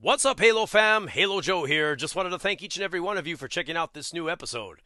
[0.00, 1.08] What's up, Halo fam?
[1.08, 1.96] Halo Joe here.
[1.96, 4.30] Just wanted to thank each and every one of you for checking out this new
[4.30, 4.78] episode.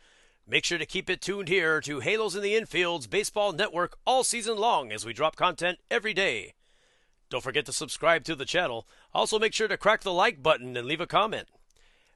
[0.49, 4.25] Make sure to keep it tuned here to Halos in the Infield's Baseball Network all
[4.25, 6.55] season long as we drop content every day.
[7.29, 8.89] Don't forget to subscribe to the channel.
[9.12, 11.49] Also, make sure to crack the like button and leave a comment.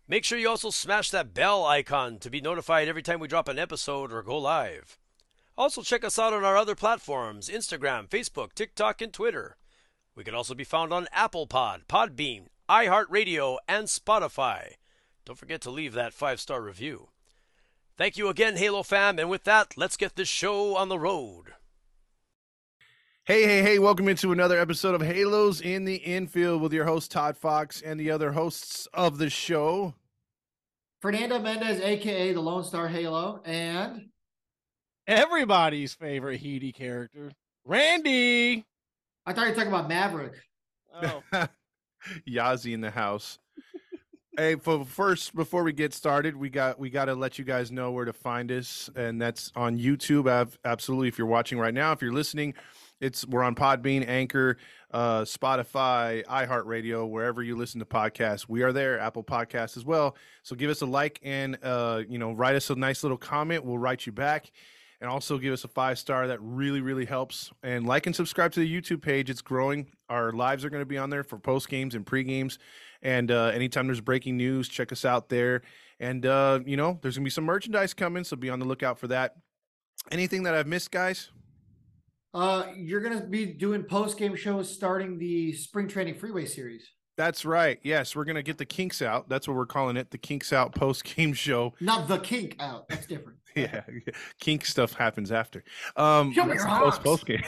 [0.08, 3.46] Make sure you also smash that bell icon to be notified every time we drop
[3.46, 4.96] an episode or go live.
[5.58, 9.58] Also, check us out on our other platforms Instagram, Facebook, TikTok, and Twitter.
[10.14, 14.74] We can also be found on Apple Pod, Podbean, iHeartRadio, and Spotify.
[15.24, 17.08] Don't forget to leave that five star review.
[17.96, 21.54] Thank you again, Halo fam, and with that, let's get this show on the road.
[23.24, 27.10] Hey, hey, hey, welcome into another episode of Halos in the Infield with your host,
[27.10, 29.94] Todd Fox, and the other hosts of the show.
[31.00, 34.10] Fernando Mendez, aka the Lone Star Halo, and
[35.06, 37.32] everybody's favorite Heedy character,
[37.64, 38.64] Randy.
[39.24, 40.34] I thought you were talking about Maverick.
[41.02, 41.22] Oh,
[42.28, 43.38] Yazi in the house.
[44.36, 47.70] hey, for first, before we get started, we got we got to let you guys
[47.70, 50.30] know where to find us, and that's on YouTube.
[50.30, 52.54] I've, absolutely, if you're watching right now, if you're listening,
[53.00, 54.58] it's we're on Podbean, Anchor,
[54.90, 58.48] uh, Spotify, iHeartRadio, wherever you listen to podcasts.
[58.48, 60.16] We are there, Apple Podcasts as well.
[60.42, 63.64] So give us a like and uh, you know write us a nice little comment.
[63.64, 64.50] We'll write you back
[65.00, 66.26] and also give us a five star.
[66.26, 67.50] That really, really helps.
[67.62, 69.30] And like and subscribe to the YouTube page.
[69.30, 69.86] It's growing.
[70.08, 72.58] Our lives are going to be on there for post games and pre games.
[73.02, 75.62] And uh, anytime there's breaking news, check us out there.
[76.00, 78.24] And, uh, you know, there's going to be some merchandise coming.
[78.24, 79.36] So be on the lookout for that.
[80.10, 81.30] Anything that I've missed, guys?
[82.34, 86.90] Uh, you're going to be doing post game shows starting the spring training freeway series.
[87.16, 87.78] That's right.
[87.82, 89.28] Yes, we're gonna get the kinks out.
[89.28, 91.72] That's what we're calling it, the kinks out post game show.
[91.80, 92.88] Not the kink out.
[92.88, 93.38] That's different.
[93.60, 93.82] yeah,
[94.40, 95.64] kink stuff happens after.
[95.96, 97.42] Um, show me your post post game.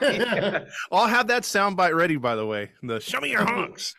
[0.00, 0.64] yeah.
[0.92, 2.16] I'll have that soundbite ready.
[2.16, 3.94] By the way, the show me your honks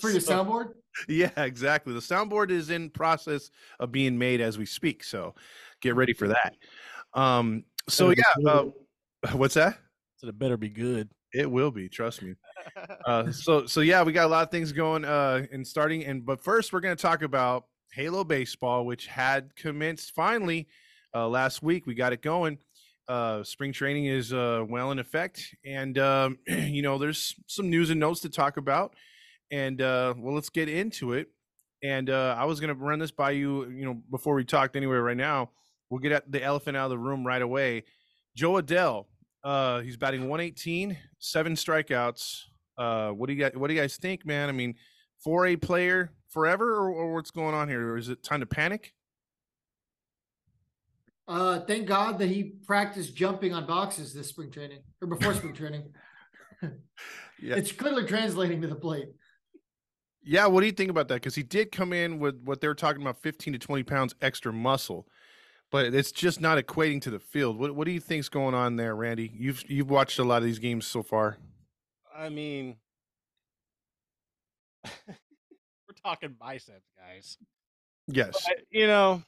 [0.00, 0.72] for your so, soundboard.
[1.08, 1.94] Yeah, exactly.
[1.94, 5.04] The soundboard is in process of being made as we speak.
[5.04, 5.34] So
[5.80, 6.54] get ready for that.
[7.14, 8.64] Um, so yeah, uh,
[9.32, 9.78] what's that?
[10.16, 11.08] So it better be good.
[11.34, 11.88] It will be.
[11.88, 12.34] Trust me
[13.06, 16.24] uh, so so yeah, we got a lot of things going uh in starting and
[16.24, 20.66] but first we're going to talk about Halo baseball, which had commenced finally
[21.14, 21.86] uh, last week.
[21.86, 22.58] We got it going.
[23.06, 27.90] Uh, spring training is uh, well in effect, and um, you know there's some news
[27.90, 28.94] and notes to talk about.
[29.50, 31.28] And uh, well, let's get into it.
[31.82, 34.96] And uh, I was to run this by you, you know, before we talked anyway.
[34.96, 35.50] Right now,
[35.90, 37.84] we'll get the elephant out of the room right away.
[38.34, 39.04] Jo Adell,
[39.44, 42.44] uh, he's batting 118, seven strikeouts,
[42.76, 44.48] what do you guys What do you guys think, man?
[44.48, 44.76] I mean,
[45.22, 47.92] for a player forever, or, or what's going on here?
[47.92, 48.94] Or is it time to panic?
[51.28, 55.54] Uh, thank God that he practiced jumping on boxes this spring training or before spring
[55.54, 55.84] training.
[56.62, 57.56] yeah.
[57.56, 59.08] It's clearly translating to the plate.
[60.24, 61.14] Yeah, what do you think about that?
[61.14, 64.14] Because he did come in with what they were talking about, fifteen to twenty pounds
[64.20, 65.08] extra muscle,
[65.70, 67.58] but it's just not equating to the field.
[67.58, 69.32] What What do you think's going on there, Randy?
[69.34, 71.38] You've You've watched a lot of these games so far.
[72.16, 72.76] I mean,
[74.84, 75.14] we're
[76.04, 77.36] talking biceps, guys.
[78.08, 78.44] Yes.
[78.46, 79.22] But, you know,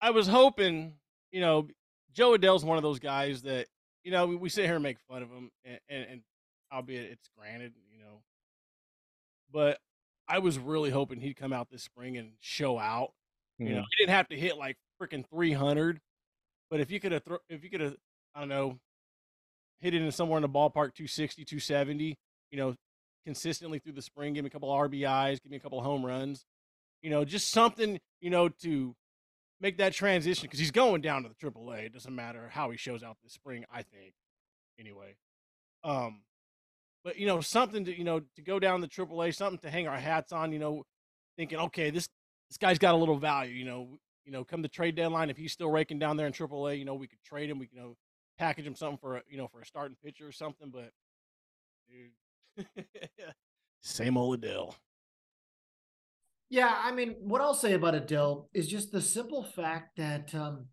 [0.00, 0.94] I was hoping,
[1.30, 1.68] you know,
[2.12, 3.66] Jo Adell's one of those guys that,
[4.02, 6.20] you know, we, we sit here and make fun of him, and, and, and
[6.72, 8.22] albeit it's granted, you know,
[9.52, 9.78] but
[10.28, 13.12] I was really hoping he'd come out this spring and show out.
[13.60, 13.66] Mm-hmm.
[13.66, 13.86] You know, mm-hmm.
[13.90, 16.00] he didn't have to hit like freaking 300,
[16.70, 17.96] but if you could have, thro- if you could have,
[18.34, 18.78] I don't know,
[19.80, 22.16] hit it in somewhere in the ballpark 260, 270,
[22.50, 22.74] you know,
[23.24, 25.84] consistently through the spring, give me a couple of RBIs, give me a couple of
[25.84, 26.44] home runs,
[27.02, 28.94] you know, just something, you know, to
[29.60, 31.86] make that transition because he's going down to the AAA.
[31.86, 34.14] It doesn't matter how he shows out this spring, I think,
[34.78, 35.16] anyway.
[35.84, 36.22] Um,
[37.04, 39.88] but you know, something to you know to go down the AAA, something to hang
[39.88, 40.52] our hats on.
[40.52, 40.84] You know,
[41.36, 42.08] thinking, okay, this
[42.48, 43.54] this guy's got a little value.
[43.54, 46.32] You know, you know, come the trade deadline, if he's still raking down there in
[46.32, 47.58] AAA, you know, we could trade him.
[47.58, 47.96] We you know
[48.38, 50.70] package him something for a, you know for a starting pitcher or something.
[50.70, 50.90] But
[51.88, 52.10] dude,
[53.82, 54.74] same old Adell.
[56.48, 60.66] Yeah, I mean, what I'll say about Adell is just the simple fact that um,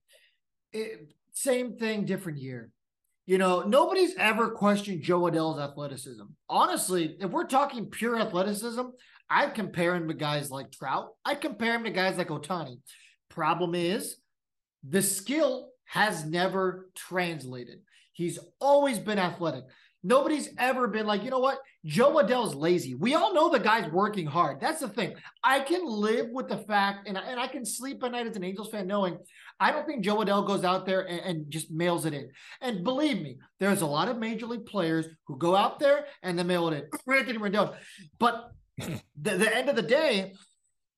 [0.74, 2.72] it, same thing, different year.
[3.28, 6.24] You know, nobody's ever questioned Jo Adell's athleticism.
[6.50, 8.86] Honestly, if we're talking pure athleticism,
[9.30, 11.10] I'd compare him to guys like Trout.
[11.25, 12.80] I'd compare him to guys like Ohtani.
[13.30, 14.16] Problem is,
[14.88, 17.80] the skill has never translated.
[18.13, 19.66] He's always been athletic.
[20.04, 21.58] Nobody's ever been like, you know what?
[21.86, 22.96] Jo Adell's lazy.
[22.96, 24.62] We all know the guy's working hard.
[24.62, 25.16] That's the thing.
[25.44, 28.36] I can live with the fact, and I, and I can sleep at night as
[28.36, 29.18] an Angels fan knowing
[29.60, 32.30] I don't think Jo Adell goes out there and, and, just mails it in.
[32.62, 36.38] And believe me, there's a lot of major league players who go out there and
[36.38, 37.16] they mail it in.
[37.18, 37.74] Anthony Rendon.
[38.20, 40.34] But the, the end of the day,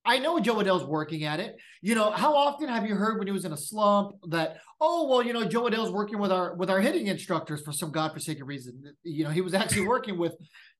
[0.05, 1.55] I know Jo Adell's working at it.
[1.81, 5.07] You know, how often have you heard when he was in a slump that, oh
[5.07, 8.45] well, you know, Jo Adell's working with our with our hitting instructors for some godforsaken
[8.45, 8.81] reason.
[9.03, 10.33] You know, he was actually working with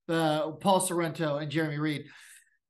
[0.08, 2.06] Paul Sorrento and Jeremy Reed.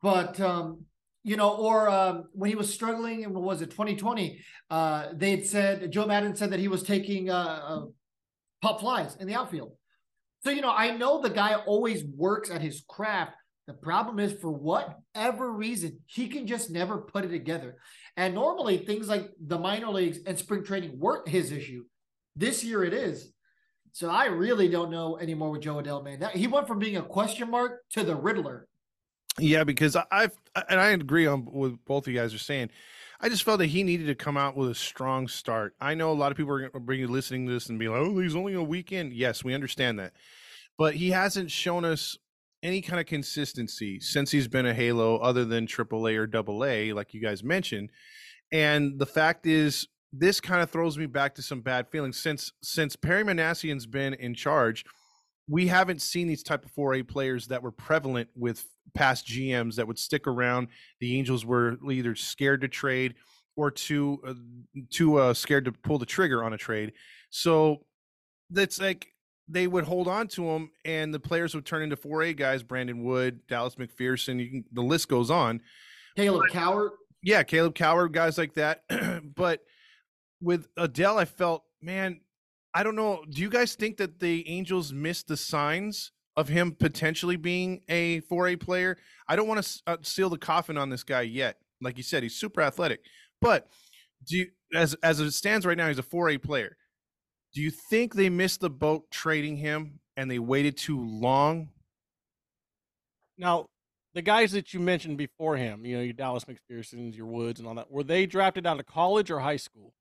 [0.02, 0.86] But um,
[1.24, 4.42] you know, or um, when he was struggling, and what was it, 2020?
[4.70, 7.82] Uh, they had said Joe Maddon said that he was taking uh, uh,
[8.62, 9.74] pop flies in the outfield.
[10.44, 13.34] So you know, I know the guy always works at his craft.
[13.70, 17.76] The problem is, for whatever reason, he can just never put it together.
[18.18, 21.84] And normally, things like the minor leagues and spring training weren't his issue.
[22.36, 23.32] This year, it is.
[23.92, 26.22] So I really don't know anymore with Jo Adell, man.
[26.22, 28.68] That, he went from being a question mark to the Riddler.
[29.38, 30.36] Yeah, because I've
[30.68, 32.72] and I agree on what both of you guys are saying.
[33.22, 35.76] I just felt that he needed to come out with a strong start.
[35.80, 38.18] I know a lot of people are bringing listening to this and be like, "Oh,
[38.18, 40.14] he's only a weekend." Yes, we understand that,
[40.76, 42.18] but he hasn't shown us
[42.64, 46.94] any kind of consistency since he's been a Halo, other than AAA or Double A,
[46.94, 47.90] like you guys mentioned.
[48.52, 52.52] And the fact is, this kind of throws me back to some bad feelings since
[52.64, 54.84] since Perry Minasian's been in charge.
[55.48, 59.88] We haven't seen these type of 4A players that were prevalent with past GMs that
[59.88, 60.68] would stick around.
[61.00, 63.16] The Angels were either scared to trade
[63.56, 64.34] or too uh,
[64.90, 66.94] too uh, scared to pull the trigger on a trade.
[67.30, 67.86] So
[68.50, 69.08] that's like
[69.50, 73.04] they would hold on to him, and the players would turn into 4A guys: Brandon
[73.04, 74.40] Wood, Dallas McPherson.
[74.40, 75.62] You can the list goes on.
[76.16, 76.92] Caleb Cowart,
[77.24, 78.84] Yeah, Caleb Cowart, guys like that.
[79.36, 79.62] but
[80.42, 82.22] with Adell, I felt, man,
[82.74, 83.24] I don't know.
[83.30, 88.22] Do you guys think that the Angels missed the signs of him potentially being a
[88.22, 88.98] 4A player?
[89.28, 91.58] I don't want to uh, seal the coffin on this guy yet.
[91.82, 93.02] Like you said, he's super athletic.
[93.42, 93.68] But
[94.28, 96.76] do you, as as it stands right now, he's a 4A player.
[97.54, 101.70] Do you think they missed the boat trading him and they waited too long?
[103.38, 103.68] Now,
[104.14, 107.68] the guys that you mentioned before him, you know, your Dallas McPherson's, your Woods, and
[107.68, 109.94] all that, were they drafted out of college or high school?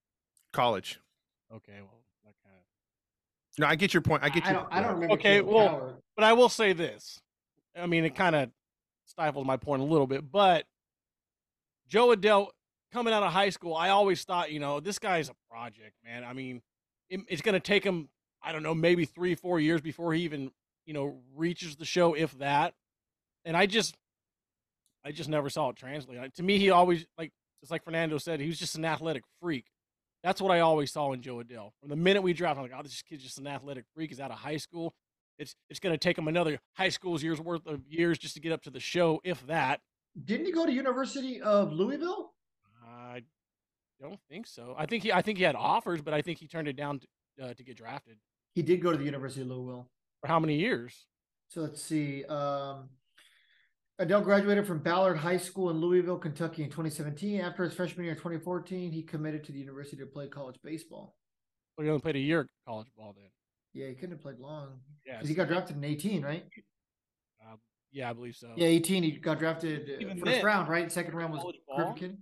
[0.52, 0.98] College.
[1.54, 3.58] Okay, well, that kind of.
[3.58, 4.22] No, I get your point.
[4.22, 5.14] I get I your don't, I don't remember.
[5.14, 5.94] Okay, well, Cowart.
[6.16, 7.20] But I will say this.
[7.76, 8.50] I mean, it kind of
[9.06, 10.64] stifles my point a little bit, but
[11.88, 12.48] Jo Adell
[12.92, 16.24] coming out of high school, I always thought, you know, this guy's a project, man.
[16.24, 16.60] I mean,
[17.10, 18.08] it, it's going to take him,
[18.42, 20.50] I don't know, maybe three, four years before he even,
[20.86, 22.74] you know, reaches the show, if that.
[23.44, 23.96] And I just,
[25.04, 26.18] I just never saw it translate.
[26.18, 29.24] I- To me, he always like, just like Fernando said, he was just an athletic
[29.40, 29.66] freak.
[30.22, 31.70] That's what I always saw in Jo Adell.
[31.80, 34.10] From the minute we drafted, I'm like, oh, this kid's just an athletic freak.
[34.10, 34.94] He's out of high school.
[35.38, 38.40] It's it's going to take him another high school's years worth of years just to
[38.40, 39.80] get up to the show, if that.
[40.24, 42.32] Didn't he go to University of Louisville?
[44.00, 44.74] I don't think so.
[44.78, 47.00] I think he I think he had offers, but I think he turned it down
[47.00, 48.16] to, uh, to get drafted.
[48.54, 49.88] He did go to the University of Louisville.
[50.20, 51.06] For how many years?
[51.48, 52.24] So let's see.
[52.24, 52.88] Um,
[54.00, 57.40] Adell graduated from Ballard High School in Louisville, Kentucky in 2017.
[57.40, 61.16] After his freshman year in 2014, he committed to the university to play college baseball.
[61.76, 63.28] Well, he only played a year of college ball then.
[63.74, 64.80] Yeah, he couldn't have played long.
[65.06, 66.44] Yeah, Because he got drafted in 18, right?
[67.44, 67.56] uh,
[67.90, 68.52] yeah, I believe so.
[68.56, 69.02] Yeah, 18.
[69.02, 70.90] He got drafted uh, first then, round, right?
[70.92, 71.94] Second round was college Kirk ball?
[71.94, 72.18] McKinney.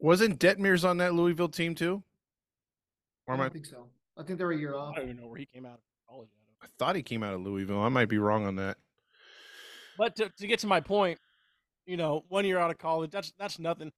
[0.00, 2.02] Wasn't Detmers on that Louisville team too?
[3.26, 3.86] Or I am I, don't think so.
[4.18, 4.94] I think they're a year off.
[4.96, 6.28] I don't even know where he came out of college.
[6.28, 6.70] Out of.
[6.70, 7.80] I thought he came out of Louisville.
[7.80, 8.76] I might be wrong on that.
[9.98, 11.18] But to, to get to my point,
[11.86, 13.92] you know, one year out of college, that's that's nothing.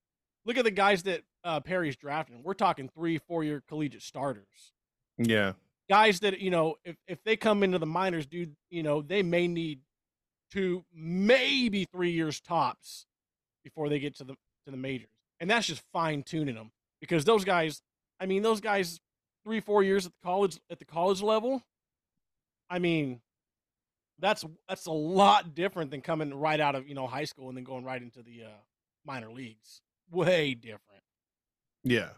[0.45, 2.43] Look at the guys that uh, Perry's drafting.
[2.43, 4.73] We're talking three, four year collegiate starters.
[5.19, 5.53] Yeah.
[5.89, 9.23] Guys that you know, if if they come into the minors, dude, you know, they
[9.23, 9.81] may need
[10.51, 13.07] two, maybe three years tops
[13.63, 14.35] before they get to the
[14.65, 15.09] to the majors,
[15.43, 16.71] and that's just fine tuning them
[17.01, 17.83] because those guys.
[18.21, 19.01] I mean, those guys,
[19.45, 21.61] three, four years at the college at the college level.
[22.71, 23.21] I mean,
[24.21, 27.57] that's that's a lot different than coming right out of you know high school and
[27.57, 28.61] then going right into the uh,
[29.05, 29.83] minor leagues.
[30.11, 31.03] Way different.
[31.83, 32.11] Yeah.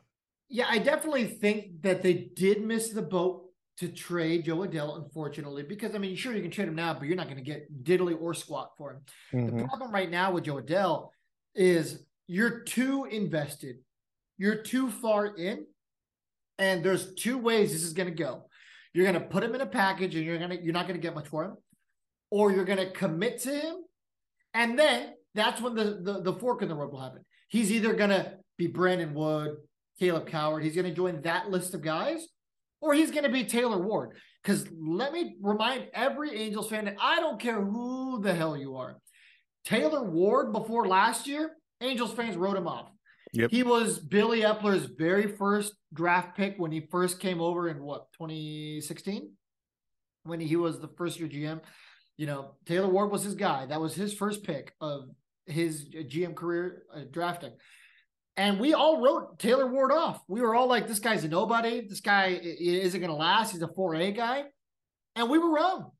[0.50, 3.46] Yeah, I definitely think that they did miss the boat
[3.78, 7.04] to trade Jo Adell, unfortunately, because I mean, sure you can trade him now, but
[7.04, 9.00] you're not going to get diddly or squat for him.
[9.32, 9.58] Mm-hmm.
[9.58, 11.08] The problem right now with Jo Adell
[11.54, 13.76] is you're too invested,
[14.38, 15.66] you're too far in,
[16.58, 18.48] and there's two ways this is going to go.
[18.92, 21.02] You're going to put him in a package, and you're gonna you're not going to
[21.02, 21.56] get much for him,
[22.30, 23.76] or you're going to commit to him,
[24.52, 27.24] and then that's when the, the the fork in the road will happen.
[27.48, 29.56] He's either going to be Brandon Wood,
[29.98, 30.62] Caleb Cowart.
[30.62, 32.26] He's going to join that list of guys,
[32.80, 34.10] or he's going to be Taylor Ward.
[34.42, 38.98] Because let me remind every Angels fan I don't care who the hell you are.
[39.64, 41.50] Taylor Ward before last year,
[41.84, 42.90] Angels fans wrote him off.
[43.32, 43.50] Yep.
[43.50, 48.12] He was Billy Eppler's very first draft pick when he first came over in what
[48.12, 49.32] 2016,
[50.22, 51.60] when he was the first year GM.
[52.16, 53.66] You know, Taylor Ward was his guy.
[53.66, 55.08] That was his first pick of
[55.46, 57.52] his GM career uh, drafting.
[58.36, 60.20] And we all wrote Taylor Ward off.
[60.28, 61.86] We were all like, this guy's a nobody.
[61.86, 63.52] This guy isn't going to last.
[63.52, 64.44] He's a 4A guy.
[65.14, 65.90] And we were wrong.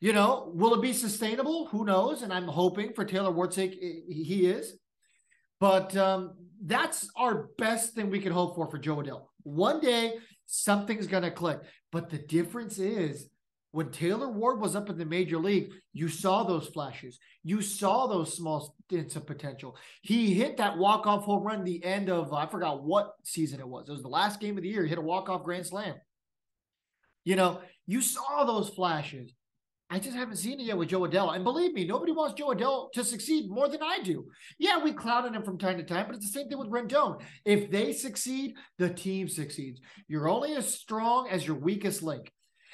[0.00, 1.66] You know, will it be sustainable?
[1.66, 2.22] Who knows?
[2.22, 4.74] And I'm hoping for Taylor Ward's sake, he is.
[5.60, 9.26] But um, that's our best thing we can hope for for Jo Adell.
[9.42, 10.14] One day,
[10.46, 11.60] something's going to click.
[11.92, 13.28] But the difference is
[13.72, 17.18] when Taylor Ward was up in the major league, you saw those flashes.
[17.44, 19.76] You saw those small stints of potential.
[20.02, 23.88] He hit that walk-off home run the end of I forgot what season it was.
[23.88, 24.82] It was the last game of the year.
[24.82, 25.94] He hit a walk-off grand slam.
[27.24, 29.32] You know, you saw those flashes.
[29.92, 31.34] I just haven't seen it yet with Jo Adell.
[31.34, 34.28] And believe me, nobody wants Jo Adell to succeed more than I do.
[34.56, 37.20] Yeah, we clouded him from time to time, but it's the same thing with Rendon.
[37.44, 39.80] If they succeed, the team succeeds.
[40.06, 42.30] You're only as strong as your weakest link.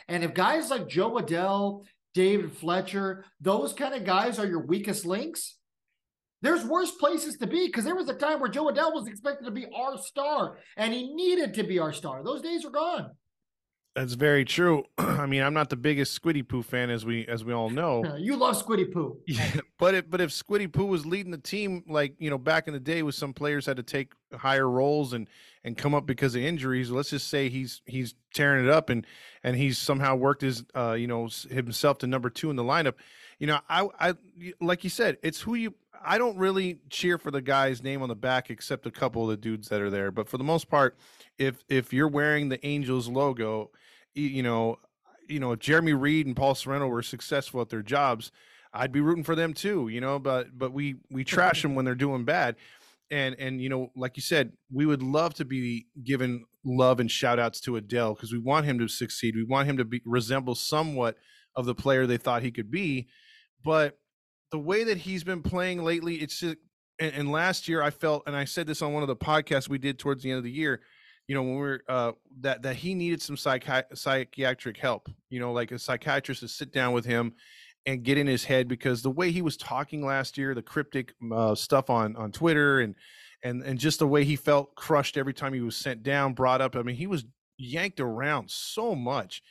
[0.09, 5.07] And if guys like Jo Adell, David Fletcher, those kind of guys are your weakest
[5.07, 5.57] links,
[6.43, 9.47] there's worse places to be because there was a time where Jo Adell was expected
[9.47, 12.23] to be our star and he needed to be our star.
[12.23, 13.11] Those days are gone.
[13.97, 14.85] That's very true.
[14.99, 18.05] I mean, I'm not the biggest Squiddy Poo fan, as we as we all know.
[18.19, 19.17] You love Squiddy Poo.
[19.27, 22.69] Yeah, but if but if Squiddy Poo was leading the team, like you know, back
[22.69, 25.27] in the day, with some players had to take higher roles and
[25.65, 26.91] and come up because of injuries.
[26.91, 29.07] Let's just say he's he's tearing it up and
[29.43, 32.95] and he's somehow worked his uh you know himself to number two in the lineup.
[33.39, 34.15] You know, I I
[34.61, 35.75] like you said, it's who you.
[36.05, 39.31] I don't really cheer for the guy's name on the back, except a couple of
[39.31, 40.11] the dudes that are there.
[40.11, 40.99] But for the most part,
[41.39, 43.71] if if you're wearing the Angels logo
[44.17, 44.79] you know,
[45.29, 48.33] you know, if Jeremy Reed and Paul Sorrento were successful at their jobs,
[48.73, 51.85] I'd be rooting for them too, you know, but but we we trash them when
[51.85, 52.57] they're doing bad.
[53.11, 57.11] And and you know, like you said, we would love to be given love and
[57.11, 59.37] shout outs to Adell because we want him to succeed.
[59.37, 61.17] We want him to be resemble somewhat
[61.55, 63.09] of the player they thought he could be.
[63.65, 63.99] But
[64.51, 66.57] the way that he's been playing lately, it's just
[66.99, 69.69] and, and last year I felt, and I said this on one of the podcasts
[69.69, 70.81] we did towards the end of the year,
[71.29, 75.41] you know when we are uh that that he needed some psychi- psychiatric help you
[75.41, 77.35] know like a psychiatrist to sit down with him
[77.87, 81.15] and get in his head because the way he was talking last year the cryptic
[81.33, 82.95] uh, stuff on on twitter and
[83.43, 86.61] and and just the way he felt crushed every time he was sent down brought
[86.61, 87.25] up i mean he was
[87.59, 89.43] yanked around so much.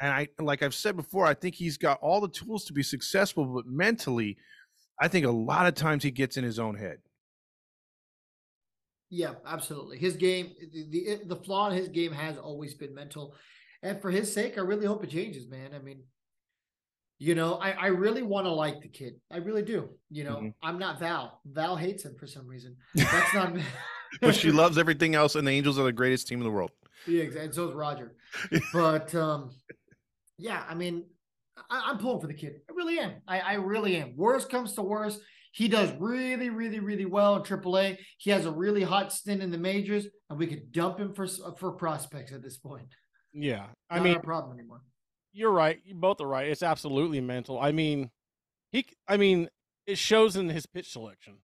[0.00, 2.82] And i like i've said before i think he's got all the tools to be
[2.82, 4.38] successful but mentally
[4.98, 6.98] i think a lot of times he gets in his own head
[9.10, 9.98] yeah, absolutely.
[9.98, 13.34] His game, the, the, the flaw in his game has always been mental,
[13.82, 15.70] and for his sake, I really hope it changes, man.
[15.74, 16.04] I mean,
[17.18, 19.20] you know, I, I really want to like the kid.
[19.30, 19.90] I really do.
[20.10, 20.48] You know, mm-hmm.
[20.62, 21.40] I'm not Val.
[21.44, 22.76] Val hates him for some reason.
[22.94, 23.54] That's not.
[24.20, 26.70] but she loves everything else, and the Angels are the greatest team in the world.
[27.06, 27.46] Yeah, exactly.
[27.46, 28.14] And so is Roger.
[28.72, 29.50] but um,
[30.38, 31.04] yeah, I mean,
[31.68, 32.60] I, am pulling for the kid.
[32.70, 33.14] I really am.
[33.26, 34.16] I, I really am.
[34.16, 35.20] Worst comes to worst,
[35.52, 37.98] he does really, really, really well in AAA.
[38.18, 41.26] He has a really hot stint in the majors, and we could dump him for
[41.58, 42.94] for prospects at this point.
[43.32, 44.82] Yeah, I Not mean, a problem anymore.
[45.32, 45.80] You're right.
[45.84, 46.48] You both are right.
[46.48, 47.58] It's absolutely mental.
[47.58, 48.10] I mean,
[48.70, 48.86] he.
[49.08, 49.48] I mean,
[49.86, 51.38] it shows in his pitch selection.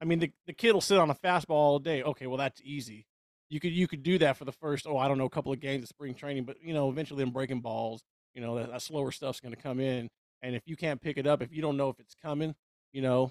[0.00, 2.02] I mean, the the kid will sit on a fastball all day.
[2.02, 3.06] Okay, well that's easy.
[3.48, 5.52] You could you could do that for the first oh I don't know a couple
[5.52, 8.02] of games of spring training, but you know eventually I'm breaking balls.
[8.34, 10.08] You know that, that slower stuff's going to come in,
[10.42, 12.54] and if you can't pick it up, if you don't know if it's coming,
[12.92, 13.30] you know,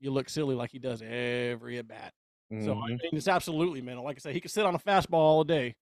[0.00, 2.12] you look silly like he does every at bat.
[2.52, 2.64] Mm-hmm.
[2.64, 2.86] So I mm-hmm.
[2.88, 4.04] mean, it's absolutely mental.
[4.04, 5.74] Like I said, he could sit on a fastball all day,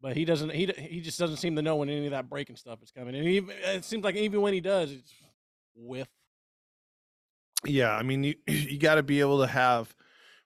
[0.00, 0.50] but he doesn't.
[0.50, 3.14] He he just doesn't seem to know when any of that breaking stuff is coming.
[3.14, 5.12] And even, it seems like even when he does, it's
[5.76, 6.08] whiff.
[7.64, 9.94] Yeah, I mean, you you got to be able to have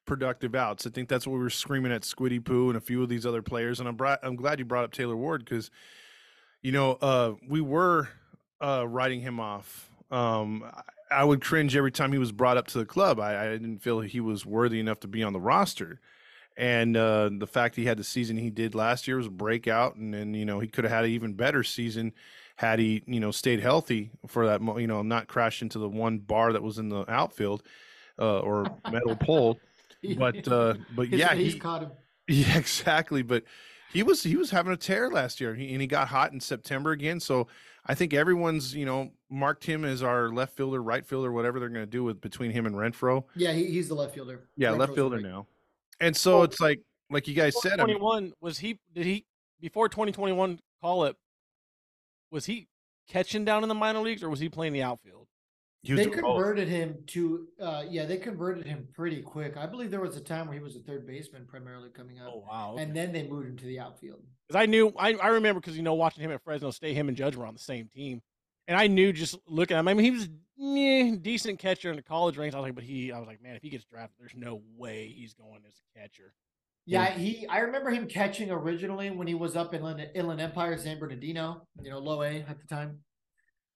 [0.04, 0.86] productive outs.
[0.86, 3.26] I think that's what we were screaming at Squiddy Poo and a few of these
[3.26, 3.80] other players.
[3.80, 5.70] And I'm brought, I'm glad you brought up Taylor Ward because,
[6.62, 8.08] you know, uh, we were
[8.60, 10.64] uh, writing him off um,
[11.10, 13.20] I would cringe every time he was brought up to the club.
[13.20, 16.00] I, I didn't feel he was worthy enough to be on the roster.
[16.56, 19.96] And uh, the fact he had the season he did last year was a breakout,
[19.96, 22.12] and then you know he could have had an even better season
[22.56, 26.18] had he you know stayed healthy for that you know not crashed into the one
[26.18, 27.64] bar that was in the outfield
[28.20, 29.58] uh, or metal pole.
[30.16, 31.90] But uh, but His yeah, he caught him.
[32.26, 33.22] Yeah, exactly.
[33.22, 33.44] But
[33.92, 36.40] he was he was having a tear last year, he, and he got hot in
[36.40, 37.20] September again.
[37.20, 37.48] So
[37.86, 41.68] I think everyone's, you know, marked him as our left fielder, right fielder, whatever they're
[41.68, 43.24] going to do with between him and Renfroe.
[43.36, 44.48] Yeah, he, he's the left fielder.
[44.56, 45.46] Yeah, Renfroe's left fielder now.
[46.00, 48.78] And so well, it's like, like you guys said, twenty one was he?
[48.94, 49.26] Did he
[49.60, 51.16] before twenty twenty one call it?
[52.30, 52.68] Was he
[53.08, 55.23] catching down in the minor leagues, or was he playing the outfield?
[55.84, 56.74] They converted both.
[56.76, 60.46] him to uh yeah they converted him pretty quick i believe there was a time
[60.46, 62.82] where he was a third baseman primarily coming up oh wow okay.
[62.82, 65.76] and then they moved him to the outfield because i knew i, I remember because
[65.76, 68.22] you know watching him at fresno state him and judge were on the same team
[68.66, 69.88] And I knew just looking at him.
[69.88, 72.54] I mean, he was meh, decent catcher in the college ranks.
[72.54, 74.62] I was like, but he, I was like, man, if he gets drafted, there's no
[74.76, 76.32] way he's going as a catcher.
[76.86, 77.46] Yeah, he.
[77.46, 81.66] I remember him catching originally when he was up in Inland, Inland Empire, San Bernardino.
[81.82, 83.00] You know, low A at the time.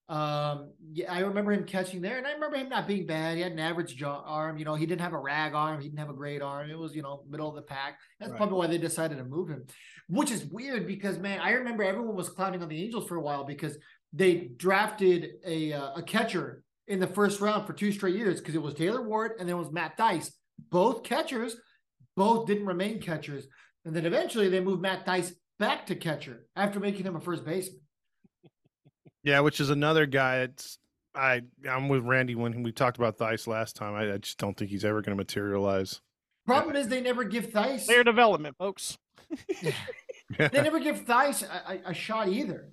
[0.08, 3.36] Um, yeah, I remember him catching there, and I remember him not being bad.
[3.36, 4.56] He had an average jaw arm.
[4.56, 5.80] You know, he didn't have a rag arm.
[5.80, 6.70] He didn't have a great arm.
[6.70, 7.98] It was, you know, middle of the pack.
[8.18, 8.38] That's Right.
[8.38, 9.66] probably why they decided to move him,
[10.08, 13.20] which is weird because man, I remember everyone was clowning on the Angels for a
[13.20, 13.76] while because
[14.14, 18.54] they drafted a uh, a catcher in the first round for two straight years because
[18.54, 20.32] it was Taylor Ward and then it was Matt Thaiss,
[20.70, 21.54] both catchers,
[22.16, 23.46] both didn't remain catchers,
[23.84, 27.44] and then eventually they moved Matt Thaiss back to catcher after making him a first
[27.44, 27.80] baseman.
[29.22, 30.40] Yeah, which is another guy.
[30.40, 30.78] It's
[31.14, 33.94] I I'm with Randy when we talked about Thaiss last time.
[33.94, 36.00] I, I just don't think he's ever going to materialize.
[36.46, 38.96] Problem is they never give Thaiss Player development, folks.
[40.38, 42.70] they never give Thaiss a, a, a shot either.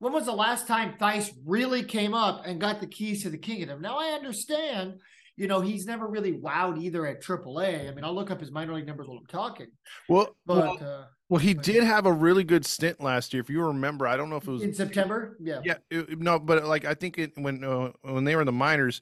[0.00, 3.38] When was the last time Thaiss really came up and got the keys to the
[3.38, 3.80] kingdom?
[3.80, 4.94] Now I understand,
[5.36, 7.88] you know, he's never really wowed either at AAA.
[7.88, 9.68] I mean, I'll look up his minor league numbers while I'm talking,
[10.08, 13.40] well, well, but uh, well, he did have a really good stint last year.
[13.40, 16.40] If you remember, I don't know if it was in September, yeah, Yeah, it- no,
[16.40, 19.00] but like I think it, when uh, when they were in the minors,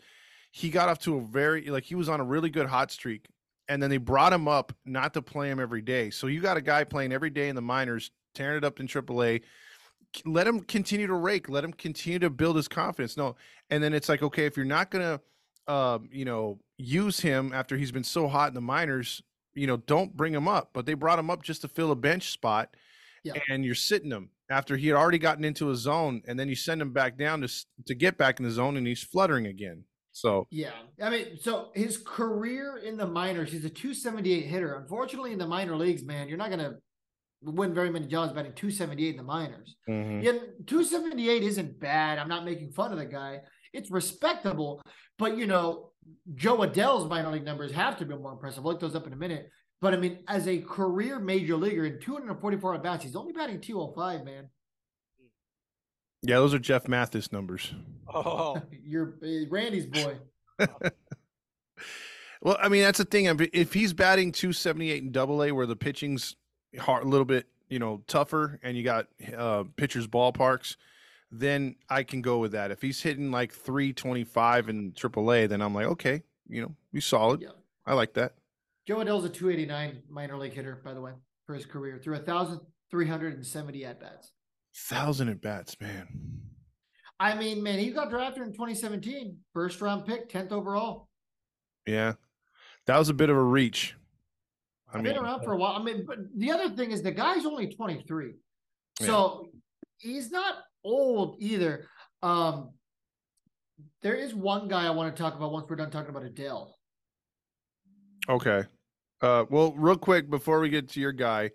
[0.52, 3.26] he got off to a very like he was on a really good hot streak,
[3.66, 6.10] and then they brought him up not to play him every day.
[6.10, 8.86] So you got a guy playing every day in the minors, tearing it up in
[8.86, 9.40] AAA.
[10.26, 11.48] Let him continue to rake.
[11.48, 13.16] Let him continue to build his confidence.
[13.16, 13.36] No,
[13.70, 15.20] and then it's like okay, if you're not gonna,
[15.66, 19.22] um, you know, use him after he's been so hot in the minors,
[19.58, 20.70] you know, don't bring him up.
[20.72, 22.74] But they brought him up just to fill a bench spot
[23.24, 23.34] Yeah.
[23.48, 26.54] and you're sitting him after he had already gotten into a zone, and then you
[26.54, 27.48] send him back down to
[27.86, 29.84] to get back in the zone, and he's fluttering again.
[30.12, 30.72] So yeah.
[31.02, 34.74] I mean, so his career in the minors, he's a 278 hitter.
[34.76, 36.78] Unfortunately, in the minor leagues, man, you're not gonna
[37.42, 39.76] win very many jobs batting 278 in the minors.
[39.88, 40.22] mhm.
[40.24, 40.32] Yeah,
[40.66, 42.18] 278 isn't bad.
[42.18, 43.40] I'm not making fun of the guy.
[43.72, 44.82] It's respectable.
[45.18, 45.92] But, you know,
[46.34, 48.64] Jo Adell's minor league numbers have to be more impressive.
[48.64, 49.50] I'll look those up in a minute.
[49.80, 53.60] But, I mean, as a career major leaguer in 244 at bats, he's only batting
[53.60, 54.48] 205, man.
[56.22, 57.72] yeah, those are Jeff Mathis numbers.
[58.12, 60.16] Oh, You're uh, Randy's boy.
[62.40, 63.24] Well, I mean that's the thing.
[63.26, 66.36] if- If he's batting 278 in Double A, where the pitching's
[66.78, 70.76] hard, a little bit, you know, tougher, and you got uh, pitchers ballparks,
[71.30, 72.70] then I can go with that.
[72.70, 77.42] If he's hitting like 325 in AAA, then I'm like, okay, you know, he's solid.
[77.42, 77.48] Yeah.
[77.86, 78.34] I like that.
[78.86, 81.12] Jo Adell's a 289 minor league hitter, by the way,
[81.46, 84.32] for his career through 1,370 at bats.
[84.74, 86.08] Thousand at bats, man.
[87.20, 91.08] I mean, man, he got drafted in 2017, first round pick, 10th overall.
[91.86, 92.14] Yeah,
[92.86, 93.96] that was a bit of a reach.
[94.92, 95.76] I I've mean, been around uh, for a while.
[95.78, 98.34] I mean, but the other thing is the guy's only 23.
[99.00, 99.48] So
[99.98, 100.54] he's not
[100.88, 101.86] old either.
[102.22, 102.70] Um
[104.02, 106.72] there is one guy I want to talk about once we're done talking about Adell.
[108.28, 108.64] Okay.
[109.20, 111.50] Uh, well, real quick before we get to your guy,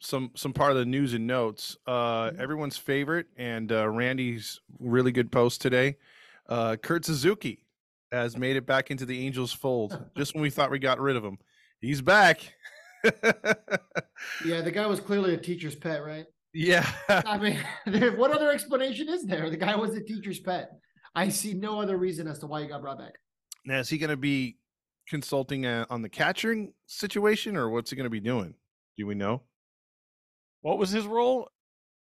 [0.00, 1.76] some some part of the news and notes.
[1.86, 2.38] Uh, Mhm.
[2.40, 5.96] everyone's favorite and uh, Randy's really good post today.
[6.48, 7.64] Uh, Kurt Suzuki
[8.10, 9.98] has made it back into the Angels fold.
[10.16, 11.38] just when we thought we got rid of him,
[11.80, 12.54] he's back.
[14.44, 16.26] Yeah, the guy was clearly a teacher's pet, right?
[16.54, 16.88] Yeah.
[17.08, 17.58] I mean,
[18.16, 19.50] what other explanation is there?
[19.50, 20.70] The guy was a teacher's pet.
[21.14, 23.12] I see no other reason as to why he got brought back.
[23.64, 24.56] Now is he going to be
[25.08, 28.54] consulting uh, on the catching situation, or what's he going to be doing?
[28.96, 29.42] Do we know?
[30.62, 31.48] what was his role?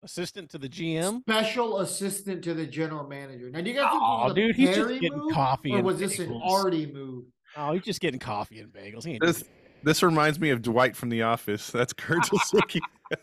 [0.05, 1.21] Assistant to the GM.
[1.21, 3.49] Special assistant to the general manager.
[3.51, 5.71] Now, do you guys think Oh, this was dude, he's just Perry getting move, coffee
[5.73, 6.51] or and was this an bagels.
[6.51, 7.25] Artie move?
[7.57, 9.05] Oh, he's just getting coffee and bagels.
[9.05, 9.45] He ain't This
[9.85, 11.71] this reminds me of Dwight from The Office.
[11.71, 12.81] That's Kurt Suzuki.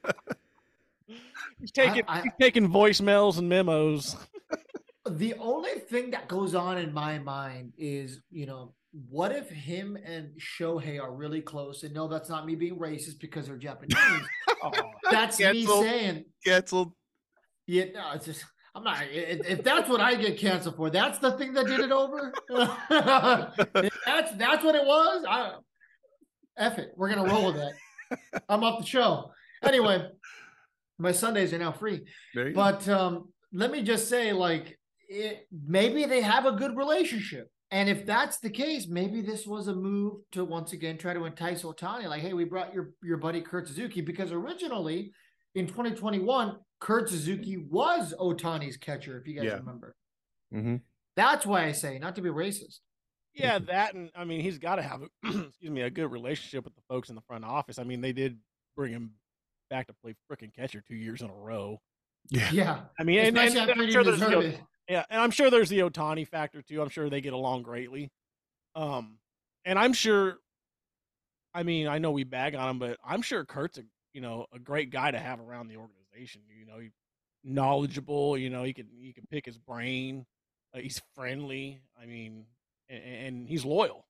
[1.60, 1.64] anything.
[1.64, 4.16] He's taking I- he's taking voicemails and memos.
[5.10, 8.76] The only thing that goes on in my mind is, you know,
[9.10, 11.82] what if him and Shohei are really close?
[11.82, 13.96] And no, that's not me being racist because they're Japanese.
[14.62, 14.72] Oh,
[15.10, 15.82] That's me Cancel.
[15.82, 16.92] saying, Canceled.
[17.66, 18.44] yeah, no, it's just,
[18.76, 21.80] I'm not, if, if that's what I get canceled for, that's the thing that did
[21.80, 22.34] it over.
[22.90, 25.26] That's, that's what it was.
[25.28, 25.54] I,
[26.58, 26.92] F it.
[26.96, 28.42] We're going to roll with that.
[28.50, 29.32] I'm off the show.
[29.64, 30.08] Anyway,
[31.00, 32.06] my Sundays are now free.
[32.36, 32.60] There you go.
[32.62, 37.50] But um, let me just say, like, it, maybe they have a good relationship.
[37.72, 41.26] And if that's the case, maybe this was a move to once again try to
[41.26, 42.06] entice Ohtani.
[42.08, 45.12] Like, hey, we brought your your buddy Kurt Suzuki because originally
[45.56, 49.56] in 2021, Kurt Suzuki was Ohtani's catcher, if you guys Yeah.
[49.58, 49.96] remember.
[50.52, 50.78] hmm
[51.16, 52.80] That's why I say not to be racist.
[53.36, 56.74] yeah, that and I mean he's got to have excuse me a good relationship with
[56.76, 57.78] the folks in the front office.
[57.78, 58.40] I mean they did
[58.76, 59.12] bring him
[59.70, 61.80] back to play frickin' catcher two years in a row.
[62.30, 62.50] Yeah.
[62.52, 62.80] Yeah.
[63.00, 64.62] I mean, and, and Especially after I'm sure there's, you deserved know, it.
[64.90, 66.82] Yeah, and I'm sure there's the Ohtani factor too.
[66.82, 68.12] I'm sure they get along greatly.
[68.76, 69.20] Um,
[69.64, 70.38] and I'm sure.
[71.54, 74.48] I mean, I know we bag on him, but I'm sure Kurt's a you know
[74.52, 76.42] a great guy to have around the organization.
[76.60, 76.90] You know, he
[77.44, 78.36] knowledgeable.
[78.36, 80.26] You know, he can he can pick his brain.
[80.74, 81.82] Uh, he's friendly.
[82.02, 82.46] I mean,
[82.90, 84.08] and, and he's loyal.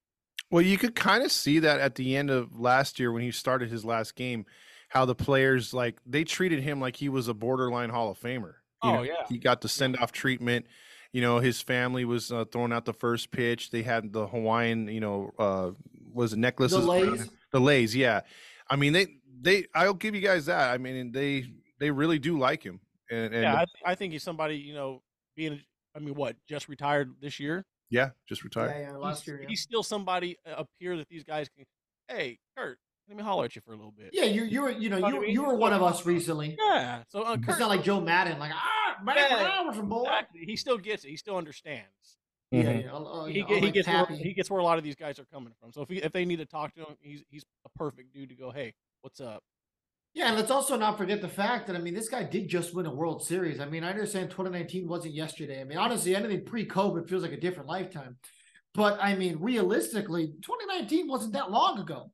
[0.49, 3.31] Well, you could kind of see that at the end of last year when he
[3.31, 4.45] started his last game,
[4.89, 8.53] how the players like they treated him like he was a borderline Hall of Famer.
[8.83, 9.13] You Oh, know, yeah.
[9.27, 10.65] he got the send off treatment.
[11.11, 13.71] You know, his family was uh, throwing out the first pitch.
[13.71, 15.71] They had the Hawaiian, you know, uh,
[16.13, 16.79] was it necklaces?
[16.79, 17.29] The lays.
[17.51, 18.21] The lays, yeah.
[18.69, 19.07] I mean, they
[19.41, 19.65] they.
[19.73, 20.71] I'll give you guys that.
[20.73, 21.45] I mean, they
[21.79, 22.79] they really do like him.
[23.09, 24.55] And, and yeah, I, th- I think he's somebody.
[24.57, 25.01] You know,
[25.35, 25.59] being.
[25.95, 26.35] I mean, what?
[26.47, 27.65] Just retired this year.
[27.89, 28.75] yeah, just retired.
[28.79, 29.39] yeah, last he's, year.
[29.41, 29.47] Yeah.
[29.49, 31.65] he's still somebody uh, up here that these guys can.
[32.07, 32.77] Hey, Kurt,
[33.09, 34.11] let me holler at you for a little bit.
[34.13, 36.05] yeah, you you were you know Know what I you you were one of us
[36.05, 36.55] recently.
[36.59, 37.03] Yeah.
[37.09, 39.81] So uh, It's Kurt, not like Joe Maddon, like ah, man, Yeah, I was a
[39.81, 40.03] boy.
[40.03, 40.41] exactly.
[40.45, 41.09] he still gets it.
[41.09, 42.17] He still understands.
[42.51, 42.83] Yeah, Mhm.
[42.83, 42.91] yeah.
[42.91, 44.83] I'll- I'll, he know, I'll he like gets where, he gets where a lot of
[44.83, 45.71] these guys are coming from.
[45.71, 48.29] So if he, if they need to talk to him, he's he's a perfect dude
[48.29, 48.51] to go.
[48.51, 49.43] Hey, what's up?
[50.15, 52.73] Yeah, and let's also not forget the fact that I mean, this guy did just
[52.73, 53.59] win a World Series.
[53.59, 55.61] I mean, I understand 2019 wasn't yesterday.
[55.61, 58.17] I mean, honestly, anything pre-COVID feels like a different lifetime.
[58.73, 62.11] But I mean, realistically, 2019 wasn't that long ago.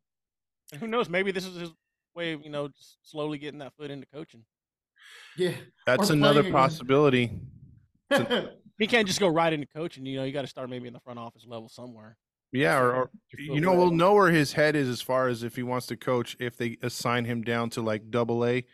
[0.71, 1.09] And who knows?
[1.09, 1.71] Maybe this is his
[2.15, 4.43] way of you know just slowly getting that foot into coaching.
[5.37, 5.51] Yeah.
[5.85, 6.61] That's another playing again.
[6.61, 7.31] possibility.
[8.77, 10.05] He can't just go right into coaching.
[10.05, 12.17] You know, you got to start maybe in the front office level somewhere.
[12.51, 15.55] Yeah, or, or you know, we'll know where his head is as far as if
[15.55, 16.35] he wants to coach.
[16.41, 18.65] If they assign him down to like Double A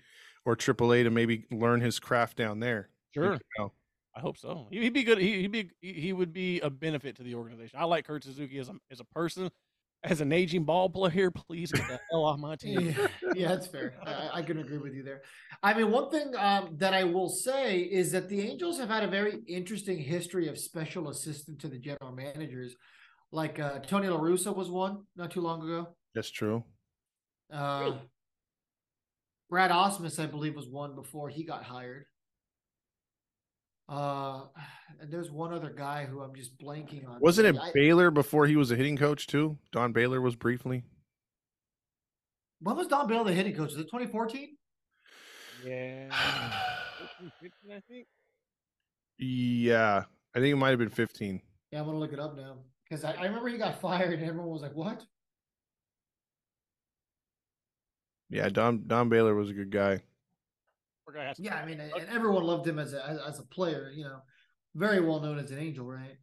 [0.43, 2.89] or Triple A to maybe learn his craft down there.
[3.13, 3.23] Sure.
[3.25, 3.73] never know.
[4.15, 4.67] I hope so.
[4.71, 5.19] He- He'd be good.
[5.19, 7.77] He, he'd be he he would be a benefit to the organization.
[7.79, 9.51] I like Kurt Suzuki as a as a person,
[10.03, 11.29] as an aging ball player.
[11.31, 12.95] Please get the hell off my team.
[12.97, 13.93] yeah, yeah, that's fair.
[14.05, 15.21] I, I- I can agree with you there.
[15.61, 19.03] I mean, one thing um, that I will say is that the Angels have had
[19.03, 22.75] a very interesting history of special assistant to the general managers.
[23.31, 25.89] Like uh, Tony La Russa was one not too long ago.
[26.15, 26.63] That's true.
[27.53, 27.93] Uh,
[29.49, 32.05] Brad Ausmus, I believe, was one before he got hired.
[33.91, 34.43] Uh,
[35.01, 37.19] and there's one other guy who I'm just blanking on.
[37.19, 39.57] Wasn't it I- Baylor before he was a hitting coach too?
[39.71, 40.83] Don Baylor was briefly.
[42.61, 43.71] when was Don Baylor the hitting coach?
[43.71, 44.55] Was it 2014?
[45.65, 46.09] Yeah,
[47.19, 48.07] 14, 15, I think.
[49.19, 51.39] Yeah, I think it might have been 15.
[51.71, 52.57] Yeah, I'm gonna look it up now
[52.89, 55.03] because I, I remember he got fired and everyone was like, "What?"
[58.29, 59.91] Yeah, Don Don Baylor was a good guy.
[59.91, 60.01] Poor guy has to-
[61.37, 63.91] Yeah, I mean, and and everyone loved him as a as, as a player.
[63.93, 64.21] You know,
[64.75, 66.17] very well known as an angel, right?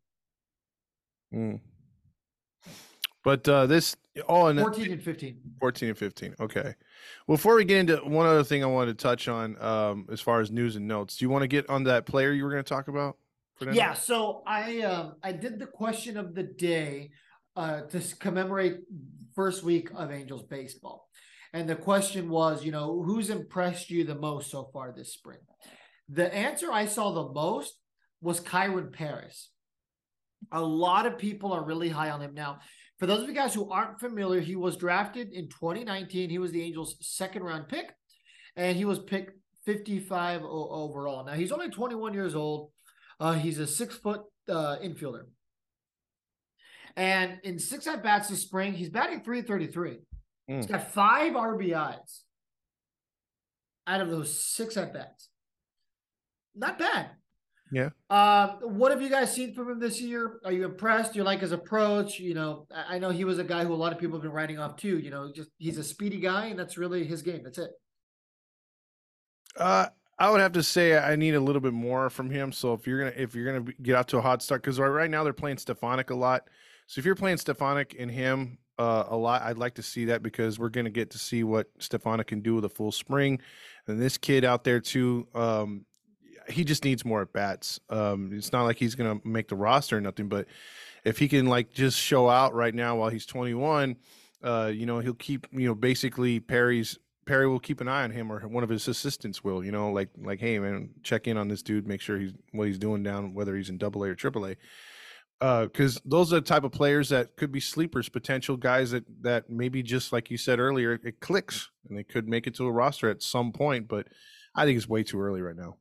[1.35, 1.61] Mm.
[3.25, 3.97] But uh, this
[4.29, 5.41] oh, and 14 and 15.
[5.61, 6.35] 14 and 15.
[6.41, 6.75] Okay.
[7.27, 10.41] Before we get into one other thing I wanted to touch on um, as far
[10.41, 12.65] as news and notes, do you want to get on that player you were going
[12.65, 13.17] to talk about?
[13.57, 13.71] For?
[13.73, 17.11] Yeah, so I um I did the question of the day
[17.57, 18.79] uh to commemorate
[19.35, 21.08] first week of Angels baseball.
[21.53, 25.39] And the question was, you know, who's impressed you the most so far this spring?
[26.09, 27.75] The answer I saw the most
[28.21, 29.51] was Kyren Paris.
[30.53, 32.59] A lot of people are really high on him now.
[32.99, 36.31] For those of you guys who aren't familiar, he was drafted in 2019.
[36.31, 37.93] He was the Angels' second round pick,
[38.57, 41.25] and he was picked 55 overall.
[41.25, 42.71] Now he's only 21 years old.
[43.21, 45.25] Uh, he's a six foot uh, infielder.
[46.97, 49.99] And in six at bats this spring, he's batting 333.
[50.49, 50.71] He's Mm.
[50.71, 52.25] got five RBIs
[53.87, 55.29] out of those six at bats.
[56.55, 57.11] Not bad.
[57.71, 57.91] Yeah.
[58.09, 60.41] Uh, what have you guys seen from him this year?
[60.45, 61.13] Are you impressed?
[61.13, 62.19] Do you like his approach?
[62.19, 64.33] You know, I know he was a guy who a lot of people have been
[64.33, 64.99] writing off too.
[64.99, 67.43] You know, just he's a speedy guy, and that's really his game.
[67.45, 67.71] That's it.
[69.57, 72.53] Uh, I would have to say I need a little bit more from him.
[72.53, 74.89] So if you're gonna if you're gonna get out to a hot start, because right,
[74.89, 76.49] right now they're playing Stefanic a lot.
[76.87, 80.23] So if you're playing Stefanic and him uh, a lot, I'd like to see that
[80.23, 83.41] because we're gonna get to see what Stefanic can do with a full spring,
[83.87, 85.27] and this kid out there too.
[85.35, 85.85] Um,
[86.49, 87.79] he just needs more at bats.
[87.91, 90.47] Um, it's not like he's gonna make the roster or nothing, but
[91.05, 93.97] if he can like just show out right now while he's 21,
[94.43, 98.11] uh, you know, he'll keep you know basically Perry's Perry will keep an eye on
[98.11, 101.37] him or one of his assistants will, you know, like like hey man, check in
[101.37, 104.09] on this dude, make sure he's what he's doing down whether he's in double A
[104.09, 104.57] or triple A.
[105.41, 109.05] Uh, because those are the type of players that could be sleepers, potential guys that
[109.23, 112.67] that maybe just like you said earlier, it clicks and they could make it to
[112.67, 113.87] a roster at some point.
[113.87, 114.09] But
[114.57, 115.77] I think it's way too early right now.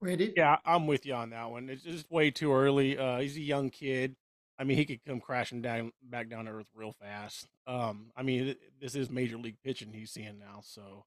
[0.00, 0.32] Randy?
[0.36, 1.68] Yeah, I'm with you on that one.
[1.68, 2.98] It's just way too early.
[2.98, 4.16] Uh, he's a young kid.
[4.58, 7.46] I mean, he could come crashing down back down to earth real fast.
[7.66, 10.60] Um, I mean, this is major league pitching he's seeing now.
[10.62, 11.04] So,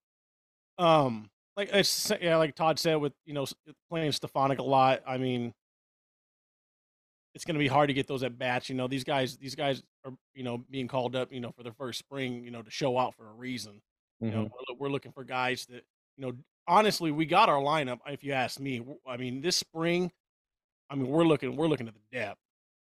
[0.77, 3.45] um, like it's, yeah, like Todd said, with you know
[3.89, 5.01] playing Stefanic a lot.
[5.05, 5.53] I mean,
[7.35, 8.69] it's going to be hard to get those at bats.
[8.69, 11.63] You know, these guys, these guys are, you know, being called up, you know, for
[11.63, 13.81] their first spring, you know, to show out for a reason.
[14.19, 14.51] You know, Mhm.
[14.69, 15.83] we're, we're looking for guys that,
[16.17, 16.33] you know,
[16.67, 17.99] honestly, we got our lineup.
[18.07, 20.11] If you ask me, I mean, this spring,
[20.89, 22.39] I mean, we're looking, we're looking at the depth.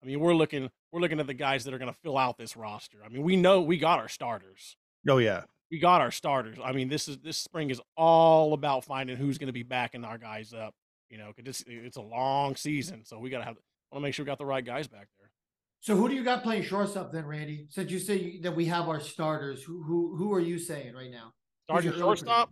[0.02, 2.38] I mean, we're looking, we're looking at the guys that are going to fill out
[2.38, 2.98] this roster.
[3.06, 4.76] I mean, we know we got our starters.
[5.08, 5.43] Oh yeah.
[5.72, 6.58] We got our starters.
[6.63, 10.04] I mean, this is this spring is all about finding who's going to be backing
[10.04, 10.74] our guys up.
[11.10, 13.58] You know, because it's it's a long season, so we got to have
[13.94, 15.30] want to make sure we got the right guys back there.
[15.82, 17.68] So who do you got playing shortstop then, Randy?
[17.70, 21.12] Since you say that we have our starters, who who who are you saying right
[21.12, 21.34] now?
[21.70, 22.50] Who's Starting your early shortstop,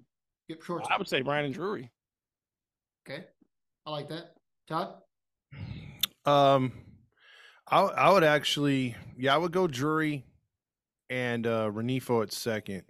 [0.92, 1.92] I would say Brandon Drury.
[3.08, 3.24] Okay,
[3.86, 4.36] I like that.
[4.68, 4.96] Todd.
[6.26, 6.74] Um,
[7.68, 10.26] I I would actually, yeah, I would go Drury
[11.10, 12.84] and uh Rengifo at second.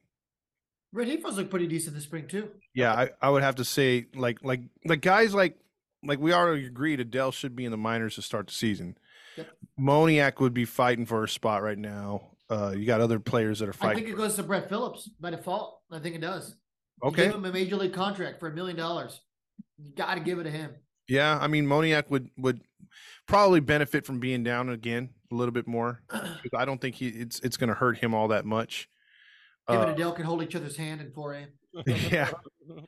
[0.91, 2.49] Red Heifers look pretty decent this spring too.
[2.73, 5.57] Yeah, I, I would have to say like like like guys like
[6.03, 8.97] like we already agreed Adell should be in the minors to start the season.
[9.37, 9.47] Yep.
[9.79, 12.31] Moniak would be fighting for a spot right now.
[12.49, 13.97] Uh, you got other players that are fighting.
[13.97, 15.79] I think it goes to Brett Phillips by default.
[15.91, 16.55] I think it does.
[17.01, 17.25] You okay.
[17.25, 19.21] Give him a major league contract for a million dollars.
[19.77, 20.71] You got to give it to him.
[21.07, 22.61] Yeah, I mean Moniak would would
[23.27, 26.01] probably benefit from being down again a little bit more.
[26.55, 28.89] I don't think he it's it's going to hurt him all that much.
[29.69, 31.47] Him Uh, and Adell can hold each other's hand in 4A.
[32.11, 32.29] Yeah.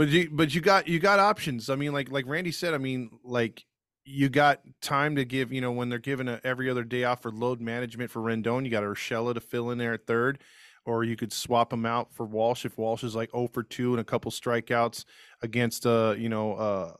[0.00, 1.68] but you but you got you got options.
[1.68, 2.72] I mean, like like Randy said.
[2.72, 3.66] I mean, like
[4.06, 5.52] you got time to give.
[5.52, 8.64] You know, when they're giving a, every other day off for load management for Rendon,
[8.64, 10.38] you got Urshela to fill in there at third,
[10.86, 13.90] or you could swap him out for Walsh if Walsh is like 0 for two
[13.92, 15.04] and a couple strikeouts
[15.42, 16.94] against uh you know uh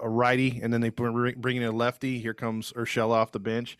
[0.00, 2.18] a righty, and then they bring bring in a lefty.
[2.20, 3.76] Here comes Urshela off the bench,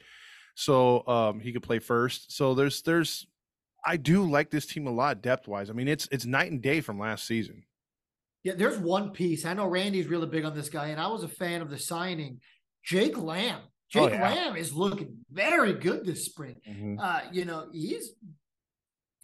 [0.55, 2.31] so um he could play first.
[2.31, 3.27] So there's there's
[3.87, 5.71] I do like this team a lot depth wise.
[5.71, 7.62] I mean, it's it's night and day from last season.
[8.47, 9.45] Yeah, there's one piece.
[9.45, 11.81] I know Randy's really big on this guy, and I was a fan of the
[11.81, 12.39] signing.
[12.85, 13.59] Jake Lamb.
[13.61, 14.23] Oh, Jake yeah.
[14.23, 16.55] Lamb is looking very good this spring.
[16.69, 17.01] Mm-hmm.
[17.01, 18.13] Uh, you know, he's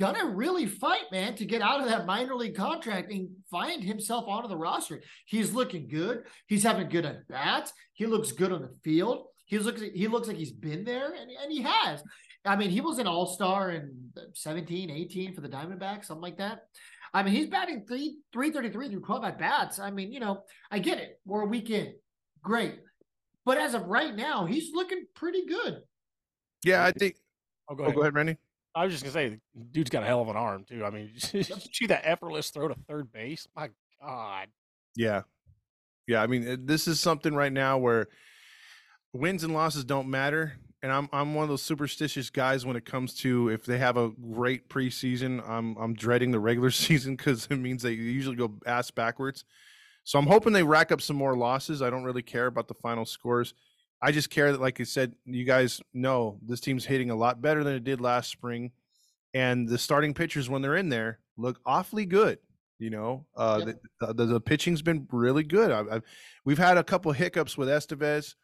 [0.00, 4.24] gonna really fight, man, to get out of that minor league contract and find himself
[4.26, 5.00] onto the roster.
[5.26, 6.24] He's looking good.
[6.48, 7.72] He's having good at bats.
[7.92, 9.26] He looks good on the field.
[9.44, 12.02] He looks he looks like he's been there, and, and he has.
[12.44, 16.62] I mean, he was an all-star in 17, 18 for the Diamondbacks, something like that.
[17.14, 19.78] I mean, he's batting three 333 through 12 at bats.
[19.78, 21.20] I mean, you know, I get it.
[21.26, 21.94] We're a week in.
[22.42, 22.78] Great.
[23.44, 25.82] But as of right now, he's looking pretty good.
[26.64, 27.16] Yeah, I think.
[27.68, 27.94] Oh, go Oh, ahead.
[27.96, 28.36] go ahead, Randy.
[28.74, 29.38] I was just gonna say,
[29.72, 30.84] dude's got a hell of an arm too.
[30.84, 33.46] I mean, you see that effortless throw to third base?
[33.54, 33.68] My
[34.00, 34.48] God.
[34.96, 35.22] Yeah,
[36.06, 36.22] yeah.
[36.22, 38.08] I mean, this is something right now where
[39.12, 40.54] wins and losses don't matter.
[40.82, 43.96] And I'm I'm one of those superstitious guys when it comes to if they have
[43.96, 48.52] a great preseason, I'm I'm dreading the regular season because it means they usually go
[48.66, 49.44] ass backwards.
[50.04, 51.80] So I'm hoping they rack up some more losses.
[51.80, 53.54] I don't really care about the final scores.
[54.04, 57.40] I just care that, like I said, you guys know this team's hitting a lot
[57.40, 58.72] better than it did last spring,
[59.32, 62.38] and the starting pitchers when they're in there look awfully good.
[62.80, 63.78] You know, uh, Yep.
[64.00, 65.70] the, the the pitching's been really good.
[65.70, 66.00] I, I,
[66.44, 68.34] we've had a couple hiccups with Estevez,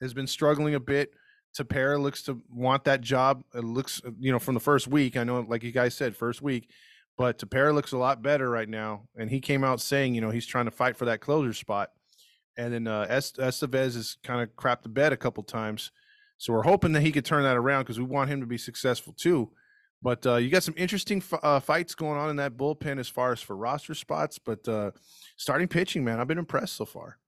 [0.00, 1.12] has been struggling a bit.
[1.56, 3.44] Tepera looks to want that job.
[3.54, 5.16] It looks, uh, you know, from the first week.
[5.16, 6.70] I know, like you guys said, first week,
[7.18, 9.08] but Tepera looks a lot better right now.
[9.16, 11.90] And he came out saying, you know, he's trying to fight for that closer spot.
[12.56, 15.90] And then uh, Est- Estevez has kind of crapped the bed a couple times.
[16.38, 18.58] So we're hoping that he could turn that around because we want him to be
[18.58, 19.50] successful too.
[20.02, 23.08] But uh, you got some interesting f- uh, fights going on in that bullpen as
[23.08, 24.38] far as for roster spots.
[24.38, 24.90] But uh,
[25.36, 27.18] starting pitching, man, I've been impressed so far.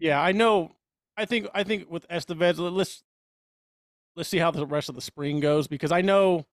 [0.00, 0.76] Yeah, I know.
[1.16, 3.02] I think I think with Estevez, let- let's
[4.16, 6.46] let's see how the rest of the spring goes because I know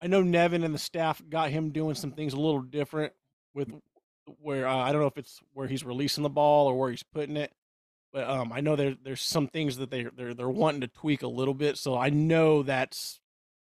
[0.00, 3.12] I know Nevin and the staff got him doing some things a little different
[3.54, 3.72] with
[4.40, 7.02] where uh, I don't know if it's where he's releasing the ball or where he's
[7.02, 7.52] putting it,
[8.12, 11.22] but um, I know there there's some things that they they're they're wanting to tweak
[11.22, 11.78] a little bit.
[11.78, 13.20] So I know that's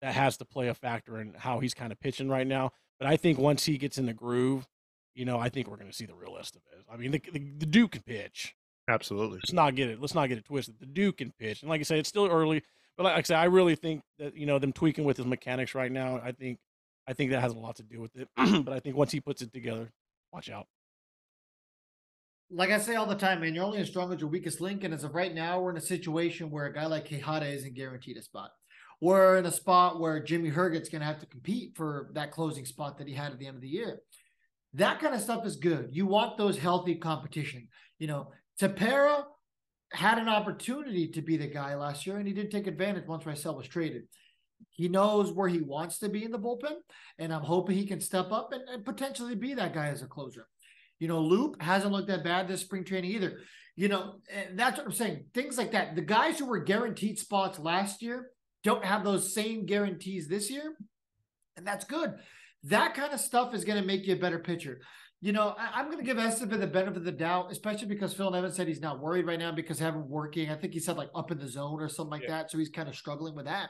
[0.02, 2.72] that has to play a factor in how he's kind of pitching right now.
[3.00, 4.67] But I think once he gets in the groove,
[5.15, 6.84] you know, I think we're going to see the real Estevez.
[6.91, 8.56] I mean, the, the, the Duke can pitch
[8.88, 9.38] Absolutely.
[9.38, 10.00] let's not get it.
[10.00, 10.80] Let's not get it twisted.
[10.80, 12.63] The Duke can pitch, and like I said, it's still early.
[12.97, 15.75] But like I said, I really think that you know them tweaking with his mechanics
[15.75, 16.19] right now.
[16.23, 16.57] I think,
[17.07, 18.27] I think that has a lot to do with it.
[18.65, 19.91] but I think once he puts it together,
[20.33, 20.67] watch out.
[22.49, 24.83] like I say all the time, man, you're only as strong as your weakest link.
[24.83, 27.75] And as of right now, we're in a situation where a guy like Quijada isn't
[27.75, 28.51] guaranteed a spot.
[28.99, 32.65] We're in a spot where Jimmy Herget's going to have to compete for that closing
[32.65, 33.99] spot that he had at the end of the year.
[34.73, 35.89] That kind of stuff is good.
[35.91, 37.67] You want those healthy competition.
[37.99, 39.25] You know, Tepera
[39.93, 43.23] had an opportunity to be the guy last year, and he did take advantage once
[43.23, 44.04] Raisel was traded.
[44.71, 46.76] He knows where he wants to be in the bullpen,
[47.19, 50.08] and I'm hoping he can step up and, and potentially be that guy as a
[50.08, 50.47] closer.
[51.00, 53.39] You know, Loup hasn't looked that bad this spring training either.
[53.76, 55.26] You know, and that's what I'm saying.
[55.36, 55.95] Things like that.
[55.95, 58.32] The guys who were guaranteed spots last year
[58.63, 60.76] don't have those same guarantees this year.
[61.56, 62.15] And that's good.
[62.63, 64.82] That kind of stuff is going to make you a better pitcher.
[65.19, 68.13] You know, I, am going to give Estevez the benefit of the doubt, especially because
[68.13, 70.51] Phil Nevin said he's not worried right now because having working.
[70.51, 72.38] I think he said like up in the zone or something like yeah.
[72.38, 72.51] that.
[72.51, 73.69] So he's kind of struggling with that.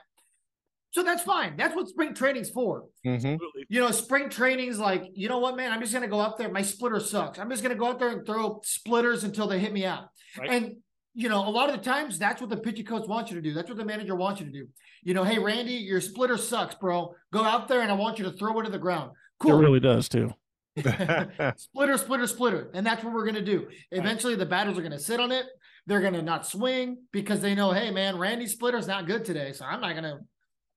[0.91, 1.55] So that's fine.
[1.57, 2.85] That's what spring training's for.
[3.05, 3.35] Mm-hmm.
[3.69, 5.71] You know, spring training's like, you know what, man?
[5.71, 6.49] I'm just gonna go out there.
[6.49, 7.39] My splitter sucks.
[7.39, 10.07] I'm just gonna go out there and throw splitters until they hit me out.
[10.39, 10.49] Right.
[10.49, 10.77] And
[11.13, 13.41] you know, a lot of the times that's what the pitching coach wants you to
[13.41, 13.53] do.
[13.53, 14.67] That's what the manager wants you to do.
[15.03, 17.13] You know, hey Randy, your splitter sucks, bro.
[17.31, 19.11] Go out there and I want you to throw it to the ground.
[19.39, 19.59] Cool.
[19.59, 20.31] It really does too.
[21.57, 22.71] splitter, splitter, splitter.
[22.73, 23.67] And that's what we're gonna do.
[23.91, 25.45] Eventually the batters are gonna sit on it.
[25.85, 29.53] They're gonna not swing because they know, hey man, Randy's splitter's not good today.
[29.53, 30.19] So I'm not gonna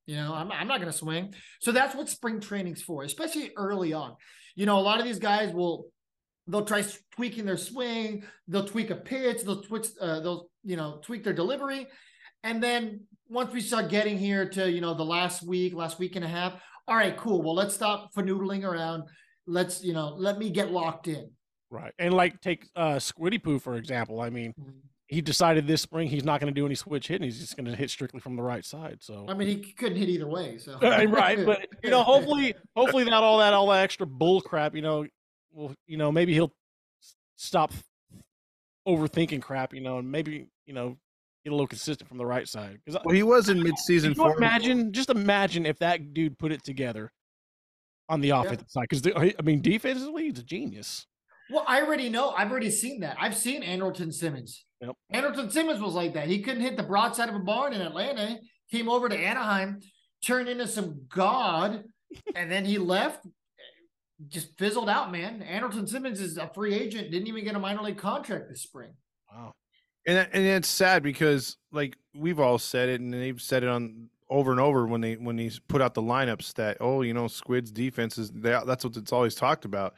[0.05, 1.33] you know, I'm, I'm not going to swing.
[1.59, 4.15] So that's what spring training's for, especially early on.
[4.55, 5.87] You know, a lot of these guys will
[6.47, 6.83] they'll try
[7.15, 11.33] tweaking their swing, they'll tweak a pitch, they'll twitch, uh, they'll you know tweak their
[11.33, 11.87] delivery,
[12.43, 16.17] and then once we start getting here to you know the last week, last week
[16.17, 17.41] and a half, all right, cool.
[17.41, 19.03] Well, let's stop noodling around.
[19.47, 21.29] Let's you know let me get locked in.
[21.69, 24.21] Right, and like take uh, Squiddy Poo for example.
[24.21, 24.79] I mean, mm-hmm
[25.11, 27.25] he decided this spring he's not going to do any switch hitting.
[27.25, 28.99] He's just going to hit strictly from the right side.
[29.01, 30.57] So I mean, he couldn't hit either way.
[30.57, 34.73] So right, but you know, hopefully, hopefully not all that all that extra bull crap.
[34.73, 35.05] You know,
[35.51, 36.53] well, you know, maybe he'll
[37.35, 37.73] stop
[38.87, 39.73] overthinking crap.
[39.73, 40.97] You know, and maybe you know
[41.43, 42.79] get a little consistent from the right side.
[42.85, 44.15] Because well, he was in midseason.
[44.15, 44.37] Form.
[44.37, 47.11] Imagine, just imagine if that dude put it together
[48.09, 48.81] on the offensive yeah.
[48.81, 48.87] side.
[48.89, 51.07] Because I mean, defensively, he's a genius.
[51.51, 52.31] Well, I already know.
[52.31, 53.17] I've already seen that.
[53.19, 54.65] I've seen Andrelton Simmons.
[54.79, 54.95] Yep.
[55.13, 56.27] Andrelton Simmons was like that.
[56.27, 58.39] He couldn't hit the broadside of a barn in Atlanta.
[58.71, 59.81] Came over to Anaheim,
[60.23, 61.83] turned into some god,
[62.35, 63.27] and then he left.
[64.27, 65.43] Just fizzled out, man.
[65.47, 67.11] Andrelton Simmons is a free agent.
[67.11, 68.91] Didn't even get a minor league contract this spring.
[69.31, 69.51] Wow.
[70.07, 74.09] And and it's sad because like we've all said it, and they've said it on
[74.31, 77.27] over and over when they when he's put out the lineups that oh you know
[77.27, 79.93] Squid's defense is that's what it's always talked about.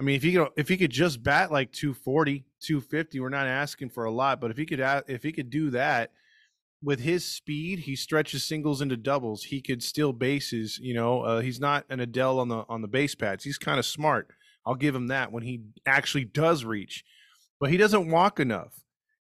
[0.00, 3.46] I mean, if he could, if he could just bat like 240, 250, we're not
[3.46, 6.12] asking for a lot, but if he could, if he could do that
[6.82, 9.44] with his speed, he stretches singles into doubles.
[9.44, 10.78] He could steal bases.
[10.78, 13.44] You know, uh, he's not an Adell on the on the base pads.
[13.44, 14.30] He's kind of smart.
[14.64, 17.04] I'll give him that when he actually does reach,
[17.60, 18.81] but he doesn't walk enough.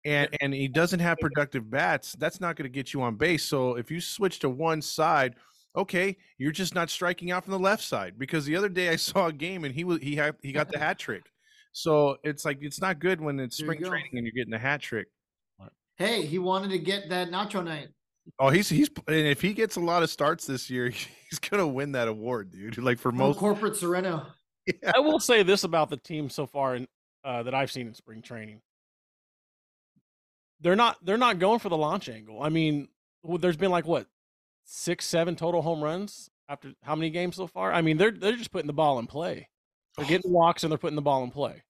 [0.05, 2.13] And, and he doesn't have productive bats.
[2.13, 3.43] That's not going to get you on base.
[3.43, 5.35] So if you switch to one side,
[5.75, 8.95] okay, you're just not striking out from the left side because the other day I
[8.97, 11.23] saw a game and he was he had he got the hat trick.
[11.71, 14.81] So it's like it's not good when it's spring training and you're getting a hat
[14.81, 15.07] trick.
[15.97, 17.87] Hey, he wanted to get that nacho night.
[18.39, 20.89] Oh, he's he's and if he gets a lot of starts this year,
[21.29, 22.77] he's gonna win that award, dude.
[22.77, 24.25] Like for most corporate Sereno.
[24.65, 24.93] Yeah.
[24.95, 26.87] I will say this about the team so far in
[27.23, 28.61] uh, that I've seen in spring training.
[30.65, 32.41] They're not they're not going for the launch angle.
[32.41, 32.87] I mean,
[33.23, 34.07] there's been like what
[34.63, 37.71] six, seven total home runs after how many games so far?
[37.71, 39.47] I mean, they're they're just putting the ball in play.
[39.95, 41.61] They're getting walks and they're putting the ball in play.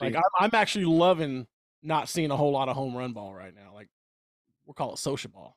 [0.00, 1.46] Like I'm, I'm actually loving
[1.84, 3.72] not seeing a whole lot of home run ball right now.
[3.72, 3.86] Like
[4.66, 5.56] we'll call it social ball.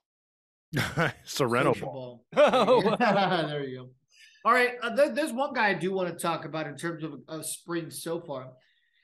[1.24, 2.24] Sereno ball.
[2.32, 2.95] ball.
[3.00, 3.89] there you go.
[4.45, 7.04] All right, uh, there, there's one guy I do want to talk about in terms
[7.04, 8.52] of, of spring so far.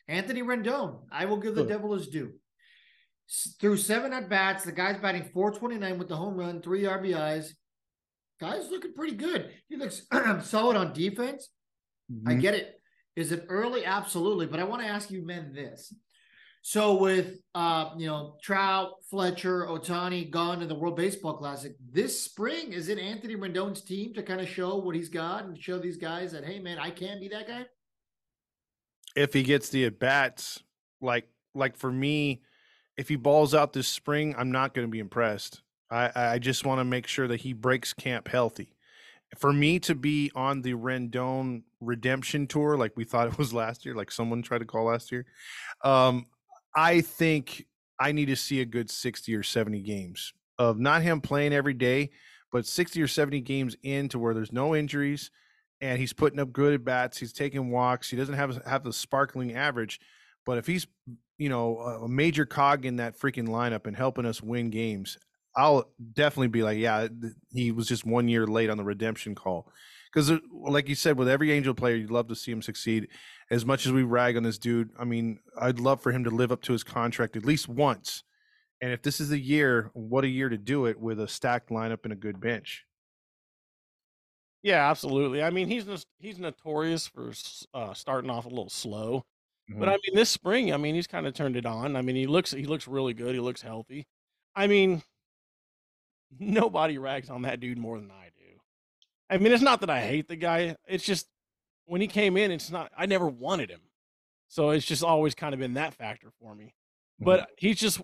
[0.08, 1.00] Anthony Rendon.
[1.12, 2.34] I will give the devil his due
[3.60, 4.63] through seven at bats.
[4.63, 7.50] The guy's batting 429 with the home run, three RBIs.
[8.40, 9.52] Guy's looking pretty good.
[9.68, 10.04] He looks
[10.44, 11.50] solid on defense.
[12.12, 12.30] Mm-hmm.
[12.30, 12.80] I get it.
[13.16, 13.84] Is it early?
[13.84, 14.46] Absolutely.
[14.46, 15.94] But I want to ask you men this.
[16.62, 22.22] So with uh, you know, Trout, Fletcher, Ohtani gone to the World Baseball Classic this
[22.22, 25.80] spring, is it Anthony Rendon's team to kind of show what he's got and show
[25.80, 27.66] these guys that hey man, I can be that guy?
[29.16, 30.62] If he gets the at bats,
[31.00, 32.42] like like for me,
[32.97, 35.62] if he balls out this spring, I'm not going to be impressed.
[35.89, 38.73] I, I just want to make sure that he breaks camp healthy.
[39.38, 43.86] For me to be on the Rendon redemption tour, like we thought it was last
[43.86, 45.25] year, like someone tried to call last year,
[45.83, 46.25] um,
[46.75, 47.65] I think
[48.00, 51.73] I need to see a good 60 or 70 games of not him playing every
[51.73, 52.12] day,
[52.52, 55.31] but 60 or 70 games into where there's no injuries
[55.81, 57.17] and he's putting up good at bats.
[57.17, 58.10] He's taking walks.
[58.10, 60.00] He doesn't have have the sparkling average,
[60.48, 60.87] but if he's
[61.37, 65.19] you know a major cog in that freaking lineup and helping us win games,
[65.56, 67.08] I'll definitely be like, yeah,
[67.52, 69.71] he was just one year late on the redemption call.
[70.12, 73.10] Because, like you said, with every Angel player, you'd love to see him succeed.
[73.52, 76.29] As much as we rag on this dude, I mean, I'd love for him to
[76.29, 78.23] live up to his contract at least once.
[78.81, 81.69] And if this is a year, what a year to do it with a stacked
[81.69, 82.85] lineup and a good bench.
[84.63, 85.43] Yeah, absolutely.
[85.43, 85.85] I mean, he's
[86.19, 87.31] he's notorious for
[87.73, 89.25] uh, starting off a little slow.
[89.70, 89.90] But mm-hmm.
[89.90, 91.96] I mean, this spring, I mean, he's kind of turned it on.
[91.96, 93.36] I mean, he looks he looks really good.
[93.36, 94.08] He looks healthy.
[94.56, 95.04] I mean,
[96.40, 98.60] nobody rags on that dude more than I do.
[99.30, 100.76] I mean, it's not that I hate the guy.
[100.88, 101.28] It's just
[101.86, 102.92] when he came in, it's not.
[102.98, 103.82] I never wanted him,
[104.48, 106.65] so it's just always kind of been that factor for me.
[106.65, 107.26] Mm-hmm.
[107.26, 108.02] But he's just,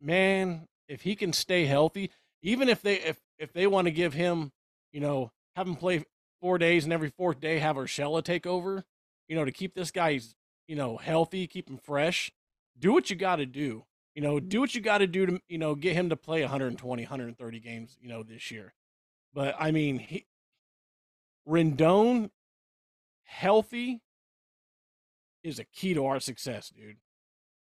[0.00, 2.10] man, if he can stay healthy,
[2.42, 4.50] even if they if if they want to give him,
[4.92, 6.04] you know, have him play
[6.40, 8.84] four days and every fourth day have Urshela take over,
[9.28, 10.34] you know, to keep this guy's,
[10.68, 12.30] you know, healthy, keep him fresh.
[12.78, 13.84] Do what you got to do.
[14.14, 16.42] You know, do what you got to do to, you know, get him to play
[16.42, 18.74] 120, 130 games, you know, this year.
[19.32, 20.26] But I mean, he,
[21.48, 22.30] Rendon,
[23.24, 24.02] healthy,
[25.42, 26.96] is a key to our success, dude.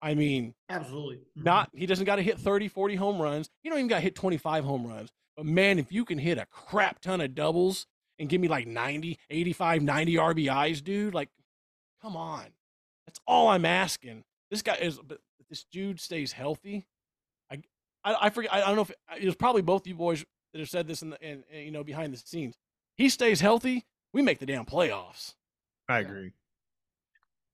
[0.01, 1.17] I mean, Absolutely.
[1.17, 1.43] Mm-hmm.
[1.43, 3.51] not he doesn't got to hit 30, 40 home runs.
[3.63, 5.11] You don't even got to hit 25 home runs.
[5.37, 7.87] But man, if you can hit a crap ton of doubles
[8.19, 11.31] and give me like 90, 85, 90 RBIs, dude, like
[12.01, 12.47] come on.
[13.09, 14.25] That's all I'm asking.
[14.51, 16.87] This guy is but this dude stays healthy.
[17.51, 17.63] I
[18.05, 18.93] I, I forget I, I don't know if
[19.23, 21.71] it was probably both you boys that have said this in the in, in, you
[21.71, 22.59] know behind the scenes.
[22.97, 25.33] He stays healthy, we make the damn playoffs.
[25.89, 26.07] I Yeah.
[26.09, 26.33] agree.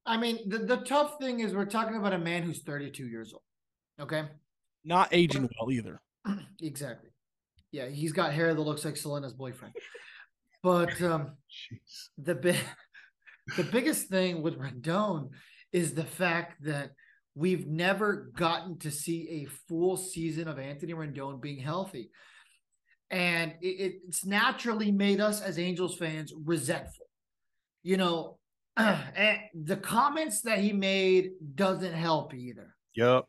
[0.05, 3.33] I mean, the, the tough thing is we're talking about a man who's 32 years
[3.33, 3.43] old.
[4.01, 4.25] Okay.
[4.85, 6.03] Not aging well either.
[6.61, 7.11] exactly.
[7.71, 9.75] Yeah, he's got hair that looks like Selena's boyfriend.
[10.65, 12.09] But um Jeez.
[12.19, 12.57] the big
[13.57, 15.31] the biggest thing with Rendon
[15.73, 16.91] is the fact that
[17.35, 22.11] we've never gotten to see a full season of Anthony Rendon being healthy.
[23.11, 27.07] And it, it's naturally made us as Angels fans resentful.
[27.83, 28.39] You know,
[28.77, 32.75] and the comments that he made doesn't help either.
[32.95, 33.29] Yup.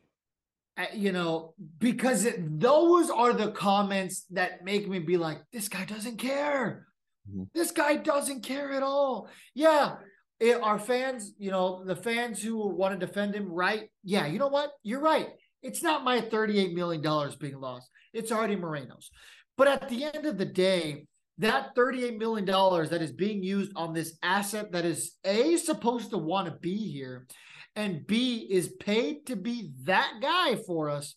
[0.78, 5.68] Uh, you know, because it, those are the comments that make me be like, this
[5.68, 6.86] guy doesn't care.
[7.30, 7.48] Mhm.
[7.54, 9.28] This guy doesn't care at all.
[9.54, 9.96] Yeah.
[10.38, 13.88] It, our fans, you know, the fans who want to defend him, right?
[14.04, 14.72] Yeah, you know what?
[14.82, 15.28] You're right.
[15.62, 17.00] It's not my $38 million
[17.40, 17.88] being lost.
[18.12, 19.10] It's already Moreno's.
[19.56, 21.06] But at the end of the day,
[21.38, 26.18] that $38 million that is being used on this asset that is A, supposed to
[26.18, 27.26] want to be here,
[27.74, 31.14] and B is paid to be that guy for us,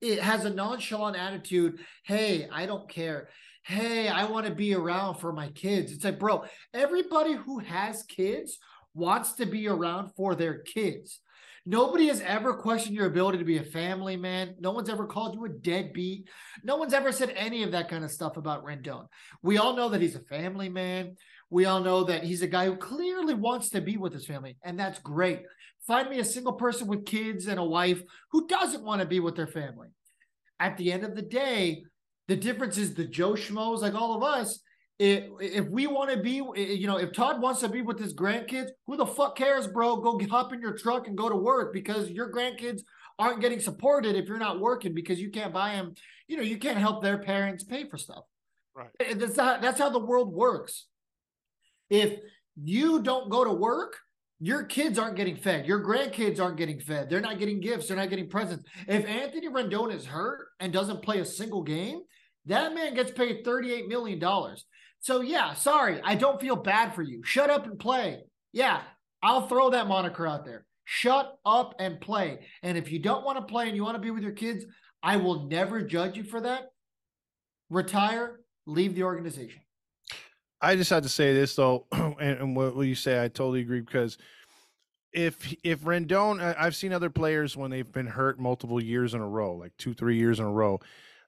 [0.00, 1.78] it has a nonchalant attitude.
[2.04, 3.28] Hey, I don't care.
[3.64, 5.90] Hey, I want to be around for my kids.
[5.90, 6.44] It's like, bro,
[6.74, 8.58] everybody who has kids
[8.92, 11.20] wants to be around for their kids.
[11.64, 14.54] Nobody has ever questioned your ability to be a family man.
[14.60, 16.28] No one's ever called you a deadbeat.
[16.62, 19.06] No one's ever said any of that kind of stuff about Rendon.
[19.42, 21.16] We all know that he's a family man.
[21.48, 24.58] We all know that he's a guy who clearly wants to be with his family,
[24.62, 25.40] and that's great.
[25.86, 29.20] Find me a single person with kids and a wife who doesn't want to be
[29.20, 29.88] with their family.
[30.60, 31.84] At the end of the day,
[32.28, 34.60] the difference is the Joe Schmoes, like all of us.
[34.98, 38.14] If, if we want to be, you know, if Todd wants to be with his
[38.14, 39.96] grandkids, who the fuck cares, bro?
[39.96, 42.82] Go hop in your truck and go to work because your grandkids
[43.18, 45.94] aren't getting supported if you're not working because you can't buy them.
[46.28, 48.24] You know, you can't help their parents pay for stuff.
[48.74, 49.18] Right.
[49.18, 50.86] That's how, that's how the world works.
[51.90, 52.18] If
[52.56, 53.96] you don't go to work,
[54.40, 55.66] your kids aren't getting fed.
[55.66, 57.08] Your grandkids aren't getting fed.
[57.08, 57.88] They're not getting gifts.
[57.88, 58.64] They're not getting presents.
[58.88, 62.00] If Anthony Rendon is hurt and doesn't play a single game,
[62.46, 64.22] that man gets paid $38 million.
[65.00, 67.22] So, yeah, sorry, I don't feel bad for you.
[67.24, 68.20] Shut up and play.
[68.52, 68.82] Yeah,
[69.22, 70.64] I'll throw that moniker out there.
[70.84, 72.40] Shut up and play.
[72.62, 74.64] And if you don't want to play and you want to be with your kids,
[75.02, 76.64] I will never judge you for that.
[77.70, 79.60] Retire, leave the organization.
[80.64, 83.60] I just had to say this though, and, and what, what you say, I totally
[83.60, 84.18] agree because
[85.12, 89.28] if if Rendon, I've seen other players when they've been hurt multiple years in a
[89.28, 90.80] row, like two, three years in a row,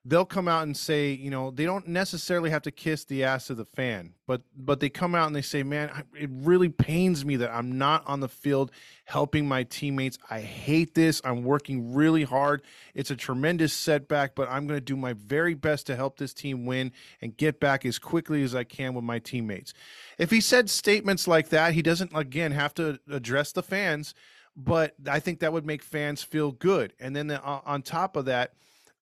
[0.09, 3.50] they'll come out and say, you know, they don't necessarily have to kiss the ass
[3.50, 7.24] of the fan, but but they come out and they say, man, it really pains
[7.24, 8.70] me that I'm not on the field
[9.04, 10.16] helping my teammates.
[10.30, 11.20] I hate this.
[11.24, 12.62] I'm working really hard.
[12.94, 16.32] It's a tremendous setback, but I'm going to do my very best to help this
[16.32, 19.74] team win and get back as quickly as I can with my teammates.
[20.18, 24.14] If he said statements like that, he doesn't again have to address the fans,
[24.57, 26.92] but I think that would make fans feel good.
[27.00, 28.52] And then the, uh, on top of that,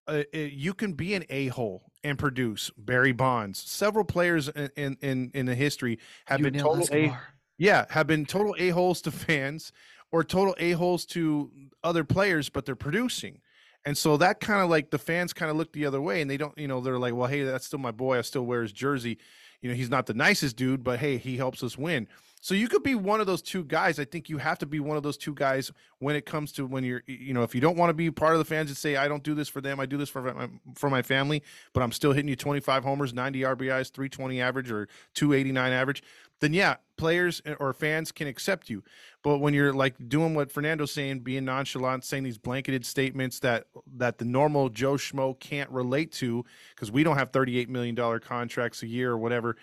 [0.07, 2.71] uh, uh, you can be an a hole and produce.
[2.77, 7.17] Barry Bonds, several players in in in, in the history have been total a
[7.59, 9.73] yeah have been total a holes to fans
[10.13, 11.51] or total a holes to
[11.83, 13.41] other players, but they're producing.
[13.85, 16.31] And so that kind of like the fans kind of look the other way and
[16.31, 18.19] they don't, you know, they're like, well, hey, that's still my boy.
[18.19, 19.19] I still wear his jersey.
[19.61, 22.09] You know, he's not the nicest dude, but hey, he helps us win.
[22.45, 23.99] So you could be one of those two guys.
[23.99, 26.67] I think you have to be one of those two guys when it comes to
[26.67, 28.77] when you're, you know, if you don't want to be part of the fans and
[28.77, 31.43] say, I don't do this for them, I do this for my, for my family,
[31.73, 36.03] but I'm still hitting you 25 homers, 90 RBIs, 320 average or 289 average,
[36.41, 38.83] then yeah, players or fans can accept you.
[39.23, 43.69] But when you're like doing what Fernando's saying, being nonchalant, saying these blanketed statements that
[43.97, 48.21] that the normal Joe Schmo can't relate to because we don't have 38 million dollar
[48.21, 49.57] contracts a year or whatever,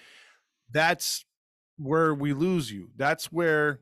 [0.72, 1.26] that's
[1.82, 2.90] where we lose you.
[2.96, 3.80] That's where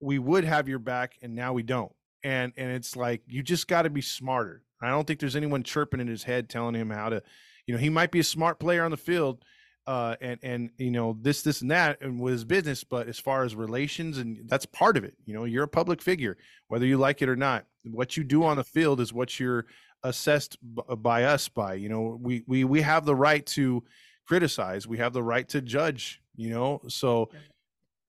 [0.00, 1.92] we would have your back and now we don't.
[2.22, 4.62] And and it's like you just got to be smarter.
[4.80, 7.22] I don't think there's anyone chirping in his head telling him how to,
[7.66, 9.44] you know, he might be a smart player on the field,
[9.86, 13.18] uh, and and you know this this and that and with his business, but as
[13.18, 15.14] far as relations and that's part of it.
[15.26, 16.38] You know, you're a public figure,
[16.68, 17.66] whether you like it or not.
[17.84, 19.66] What you do on the field is what you're
[20.02, 21.74] assessed b- by us by.
[21.74, 23.84] You know, we we we have the right to
[24.26, 24.86] criticize.
[24.86, 26.22] We have the right to judge.
[26.36, 27.30] You know, so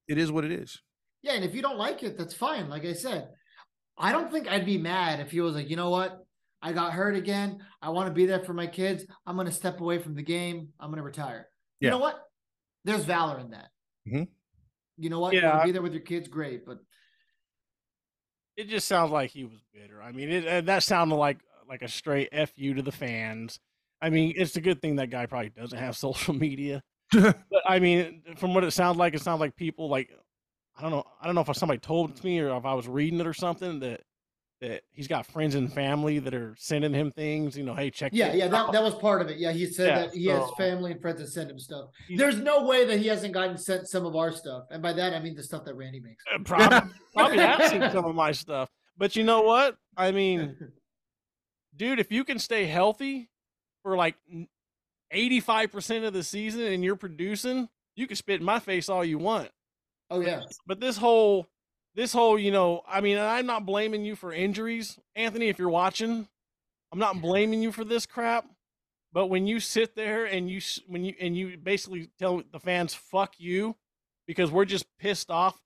[0.08, 0.82] it is what it is.
[1.22, 2.70] Yeah, and if you don't like it, that's fine.
[2.70, 3.30] Like I said,
[3.98, 6.26] I don't think I'd be mad if he was like, you know what,
[6.62, 7.60] I got hurt again.
[7.82, 9.06] I want to be there for my kids.
[9.26, 10.70] I'm going to step away from the game.
[10.80, 11.48] I'm going to retire.
[11.80, 12.20] You know what?
[12.84, 13.70] There's valor in that.
[14.08, 14.28] Mhm.
[14.98, 15.34] You know what?
[15.34, 16.66] You Yeah, want I- to be there with your kids, great.
[16.66, 16.80] But
[18.58, 20.02] It just sounds like he was bitter.
[20.02, 23.60] I mean, it, uh, that sounded like like a straight f you to the fans.
[24.02, 26.82] I mean, it's a good thing that guy probably doesn't have social media.
[27.14, 30.10] but I mean, from what it sounds like, it sounds like people like
[30.78, 31.06] I don't know.
[31.22, 33.28] I don't know if somebody told it to me or if I was reading it
[33.28, 34.02] or something that
[34.62, 37.58] that he's got friends and family that are sending him things.
[37.58, 38.12] You know, hey, check.
[38.14, 39.38] yeah, yeah, that, that was part of it.
[39.38, 41.90] Yeah, he said Yeah, that he has family and friends that send him stuff.
[42.10, 44.66] There's no way that he hasn't gotten sent some of our stuff.
[44.72, 46.24] And by that, I mean the stuff that Randy makes.
[46.34, 48.70] Uh, probably, probably have seen some of my stuff.
[48.98, 49.78] But you know what?
[49.98, 50.58] I mean,
[51.76, 53.30] dude, if you can stay healthy
[53.84, 54.16] for like
[55.14, 59.18] 85% of the season and you're producing, you can spit in my face all you
[59.18, 59.50] want.
[60.10, 60.42] oh, yeah.
[60.68, 61.48] But this whole
[61.96, 65.00] this whole, you know, I mean, I'm not blaming you for injuries.
[65.16, 66.28] Anthony, if you're watching,
[66.92, 68.46] I'm not blaming you for this crap.
[69.14, 72.94] But when you sit there and you when you and you basically tell the fans
[72.94, 73.78] fuck you
[74.28, 75.58] because we're just pissed off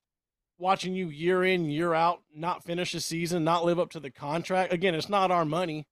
[0.59, 4.11] watching you year in year out not finish the season, not live up to the
[4.11, 4.71] contract.
[4.71, 5.87] Again, it's not our money.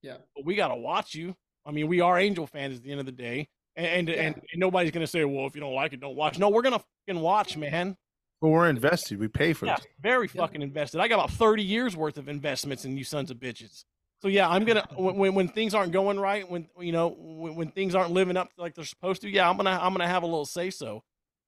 [0.00, 0.16] Yeah.
[0.34, 1.36] But we got to watch you.
[1.66, 3.48] I mean, we are Angel fans at the end of the day.
[3.76, 4.14] And and, Yeah.
[4.22, 6.48] and, and nobody's going to say, "Well, if you don't like it, don't watch." No,
[6.48, 7.96] we're going to fucking watch, man.
[8.40, 9.20] But we're invested.
[9.20, 9.86] We pay for Yeah, this.
[10.00, 10.40] very Yeah.
[10.42, 11.00] fucking invested.
[11.00, 13.84] I got about 30 years worth of investments in you sons of bitches.
[14.22, 17.54] So yeah, I'm gonna when when, when things aren't going right, when you know when,
[17.54, 20.22] when things aren't living up like they're supposed to, yeah, I'm gonna I'm gonna have
[20.22, 21.02] a little say so.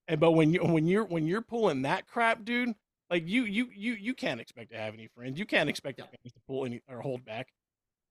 [0.08, 2.74] And but when you when you're when you're pulling that crap, dude,
[3.10, 5.38] like you you you you can't expect to have any friends.
[5.38, 6.04] You can't expect Yeah.
[6.06, 7.48] to pull any or hold back.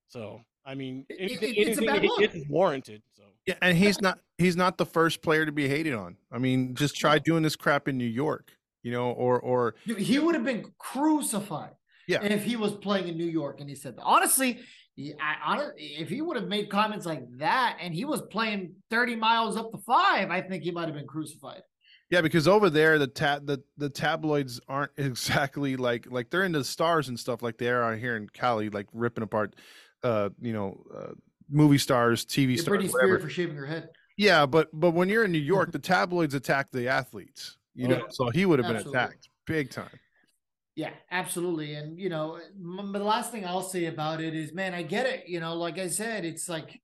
[0.09, 2.19] So I mean, anything, it- it's a anything bad he look.
[2.19, 3.01] gets is warranted.
[3.15, 6.17] So Yeah, and he's not he's not the first player to be hated on.
[6.31, 8.51] I mean, just try doing this crap in New York,
[8.83, 11.71] you know, or or Dude, he would have been crucified
[12.07, 12.23] Yeah.
[12.23, 14.03] if he was playing in New York and he said that.
[14.03, 14.59] Honestly,
[14.95, 18.75] he- I, hon- if he would have made comments like that and he was playing
[18.89, 21.61] 30 miles up the five, I think he might have been crucified.
[22.11, 26.59] yeah, because over there the tab the the tabloids aren't exactly like like they're into
[26.59, 29.55] the stars and stuff like they are out here in Cali, like ripping apart,
[30.03, 31.11] uh, you know, uh,
[31.49, 32.89] movie stars, TV You're stars, Britney.
[32.89, 33.89] Spears for shaving her head.
[34.17, 37.57] Yeah, but but when you're in New York, the tabloids attack the athletes.
[37.73, 38.03] You know, Yeah.
[38.09, 38.99] so he would have been Absolutely.
[38.99, 39.99] attacked big time.
[40.75, 41.75] Yeah, absolutely.
[41.75, 45.05] And, you know, m- the last thing I'll say about it is, man, I get
[45.05, 45.27] it.
[45.27, 46.81] You know, like I said, it's like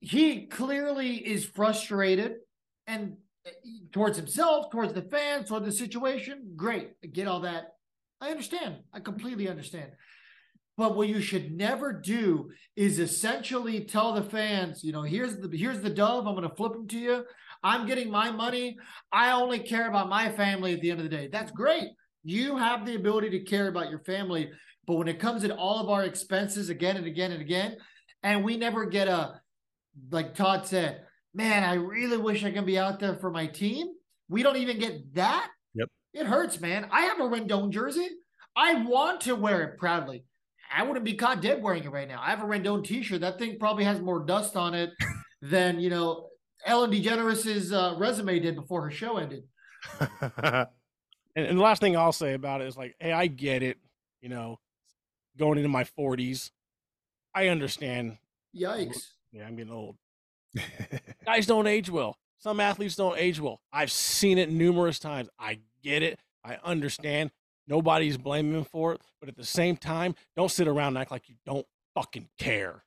[0.00, 2.36] he clearly is frustrated
[2.86, 3.16] and
[3.46, 3.50] uh,
[3.92, 6.52] towards himself, towards the fans, towards the situation.
[6.56, 6.90] Great.
[7.02, 7.74] I get all that.
[8.20, 8.76] I understand.
[8.92, 9.90] I completely understand.
[10.76, 15.48] But what you should never do is essentially tell the fans, you know, here's the
[15.56, 16.26] here's the dove.
[16.26, 17.24] I'm going to flip them to you.
[17.62, 18.76] I'm getting my money.
[19.12, 21.28] I only care about my family at the end of the day.
[21.30, 21.88] That's great.
[22.24, 24.50] You have the ability to care about your family,
[24.86, 27.76] but when it comes to all of our expenses again and again and again,
[28.22, 29.40] and we never get a
[30.10, 31.02] like Todd said,
[31.34, 33.88] man, I really wish I can be out there for my team.
[34.28, 35.50] We don't even get that.
[35.74, 35.88] Yep.
[36.14, 36.88] It hurts, man.
[36.90, 38.08] I have a Rendon jersey.
[38.56, 40.24] I want to wear it proudly.
[40.74, 42.20] I wouldn't be caught dead wearing it right now.
[42.20, 43.20] I have a Rendon t-shirt.
[43.20, 44.90] That thing probably has more dust on it
[45.42, 46.28] than, you know,
[46.66, 49.44] Ellen DeGeneres's uh, resume did before her show ended.
[50.00, 50.66] and,
[51.36, 53.78] and the last thing I'll say about it is like, hey, I get it.
[54.20, 54.58] You know,
[55.36, 56.50] going into my 40s,
[57.34, 58.18] I understand.
[58.56, 59.10] Yikes.
[59.32, 59.96] Yeah, I'm getting old.
[61.26, 62.16] Guys don't age well.
[62.38, 63.60] Some athletes don't age well.
[63.72, 65.28] I've seen it numerous times.
[65.38, 66.18] I get it.
[66.44, 67.30] I understand.
[67.66, 69.00] Nobody's blaming him for it.
[69.20, 72.84] But at the same time, don't sit around and act like you don't fucking care.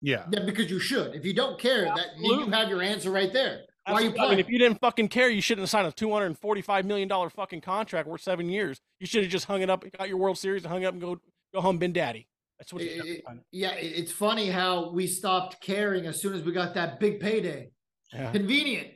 [0.00, 0.26] yeah.
[0.32, 1.14] Yeah, because you should.
[1.14, 3.62] If you don't care, that you have your answer right there.
[3.86, 4.18] Why are you Absolutely.
[4.20, 4.38] I mean, playing?
[4.40, 7.08] if you didn't fucking care, you shouldn't have signed a two hundred and forty-five million
[7.08, 8.80] dollar fucking contract worth seven years.
[9.00, 11.00] You should have just hung it up, got your World Series, and hung up and
[11.02, 11.18] go
[11.52, 12.28] go home, been daddy.
[12.58, 12.82] That's what.
[12.82, 16.52] you It- should it- yeah, it's funny how we stopped caring as soon as we
[16.52, 17.70] got that big payday.
[18.12, 18.30] Yeah.
[18.30, 18.88] Convenient.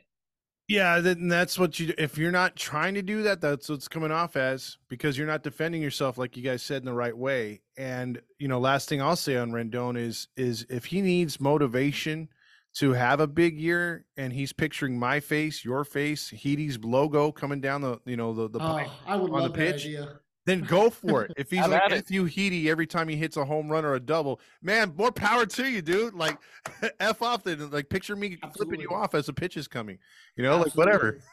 [0.67, 1.93] Yeah, then that's what you.
[1.97, 5.41] If you're not trying to do that, that's what's coming off as because you're not
[5.43, 7.61] defending yourself like you guys said in the right way.
[7.77, 12.27] And you know, last thing I'll say on Rendon is is if he needs motivation
[12.75, 17.61] to have a big year, and he's picturing my face, your face, Heaty's logo coming
[17.61, 19.85] down the you know the the Oh, I would on the love that pitch.
[19.85, 20.19] idea.
[20.47, 21.33] Then go for it.
[21.37, 21.91] If he's like at.
[21.91, 25.45] Matthew Heaty every time he hits a home run or a double, man, more power
[25.45, 26.15] to you, dude.
[26.15, 26.37] Like
[26.99, 29.99] f off, then like picture me flipping you off as the pitch is coming.
[30.35, 31.19] You know, like whatever.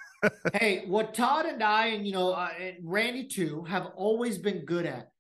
[0.54, 4.64] Hey, what Todd and I, and you know, uh, and Randy too, have always been
[4.64, 5.10] good at.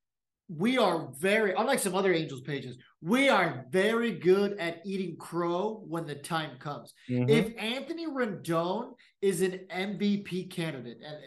[0.48, 5.84] We are very, unlike some other Angels pages, we are very good at eating crow
[5.86, 6.94] when the time comes.
[7.10, 7.28] Mhm.
[7.28, 11.18] If Anthony Rendon is an MVP candidate, and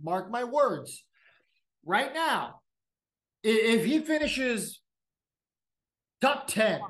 [0.00, 1.02] mark my words,
[1.84, 2.60] right now,
[3.42, 4.80] if he finishes
[6.20, 6.80] top 10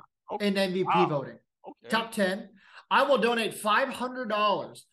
[0.41, 1.07] in MVP Wow.
[1.07, 1.89] voting, Okay.
[1.89, 2.49] top 10,
[2.91, 4.84] I will donate $500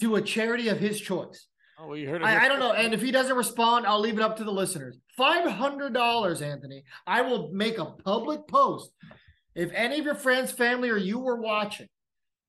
[0.00, 1.46] to a charity of his choice.
[1.78, 2.26] Oh, well, you heard it.
[2.26, 2.72] I, I don't know.
[2.72, 4.98] And if he doesn't respond, I'll leave it up to the listeners.
[5.18, 6.84] $500, Anthony.
[7.06, 8.90] I will make a public post.
[9.54, 11.88] If any of your friends, family, or you were watching,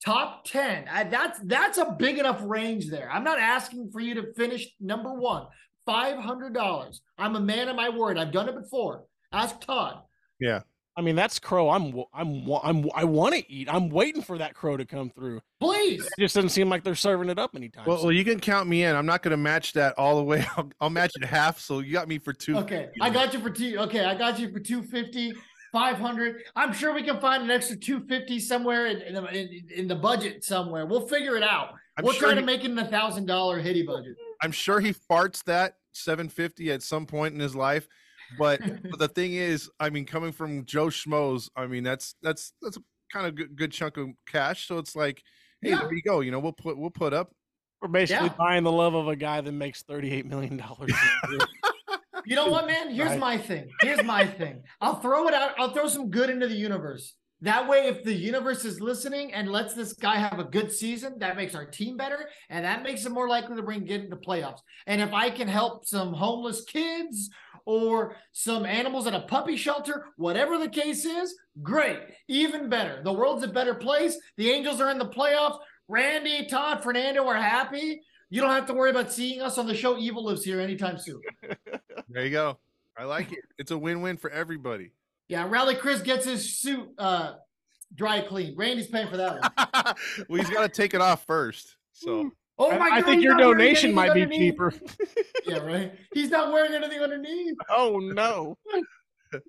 [0.05, 3.09] top 10, I, that's that's a big enough range there.
[3.11, 5.47] I'm not asking for you to finish number one.
[5.87, 6.99] $500.
[7.17, 8.17] I'm a man of my word.
[8.17, 9.05] I've done it before.
[9.31, 10.01] Ask Todd.
[10.39, 10.61] Yeah.
[10.97, 11.69] I mean, that's crow.
[11.69, 13.73] I'm, I'm, I'm, I want to eat.
[13.73, 15.39] I'm waiting for that crow to come through.
[15.61, 16.05] Please.
[16.05, 17.85] It just doesn't seem like they're serving it up anytime.
[17.85, 18.07] Well, soon.
[18.07, 18.95] well, you can count me in.
[18.95, 20.45] I'm not going to match that all the way.
[20.57, 21.59] I'll, I'll match it half.
[21.59, 22.57] So you got me for two.
[22.57, 23.77] Okay, I got you for two.
[23.79, 25.33] Okay, I got you for 250,
[25.71, 26.43] 500.
[26.57, 29.95] I'm sure we can find an extra 250 somewhere in, in, the, in, in the
[29.95, 30.85] budget somewhere.
[30.85, 31.69] We'll figure it out.
[31.97, 34.15] I'm we'll sure try to make it in a thousand dollar hitty budget.
[34.41, 37.87] I'm sure he farts that 750 at some point in his life.
[38.39, 42.53] But, but the thing is, I mean, coming from Joe Schmoes, I mean, that's that's
[42.61, 42.81] that's a
[43.11, 44.67] kind of good, good chunk of cash.
[44.67, 45.21] So it's like,
[45.61, 45.79] hey, Yeah.
[45.81, 46.21] there you go.
[46.21, 47.33] You know, we'll put we'll put up.
[47.81, 48.35] We're basically Yeah.
[48.37, 50.93] buying the love of a guy that makes thirty-eight million dollars.
[52.25, 52.93] You know what, man?
[52.93, 53.19] Here's Right.
[53.19, 53.67] my thing.
[53.81, 54.61] Here's my thing.
[54.79, 55.53] I'll throw it out.
[55.57, 57.15] I'll throw some good into the universe.
[57.43, 61.17] That way, if the universe is listening and lets this guy have a good season,
[61.19, 64.15] that makes our team better, and that makes it more likely to bring get into
[64.15, 64.59] playoffs.
[64.85, 67.31] And if I can help some homeless kids
[67.65, 73.01] or some animals at a puppy shelter, whatever the case is, great, even better.
[73.03, 74.17] The world's a better place.
[74.37, 75.57] The Angels are in the playoffs.
[75.87, 78.01] Randy, Todd, Fernando are happy.
[78.29, 80.97] You don't have to worry about seeing us on the show Evil Lives here anytime
[80.97, 81.21] soon.
[82.09, 82.59] There you go.
[82.97, 83.39] I like it.
[83.57, 84.91] It's a win-win for everybody.
[85.31, 87.35] Yeah, Rally Chris gets his suit uh
[87.95, 88.57] dry cleaned.
[88.57, 89.95] Randy's paying for that one.
[90.29, 91.77] well, he's got to take it off first.
[91.93, 93.05] So Oh I, my I god!
[93.05, 94.73] think your donation anything might be cheaper.
[95.47, 95.93] Yeah, right.
[96.13, 97.55] He's not wearing anything underneath.
[97.69, 98.57] oh no!
[99.33, 99.41] It's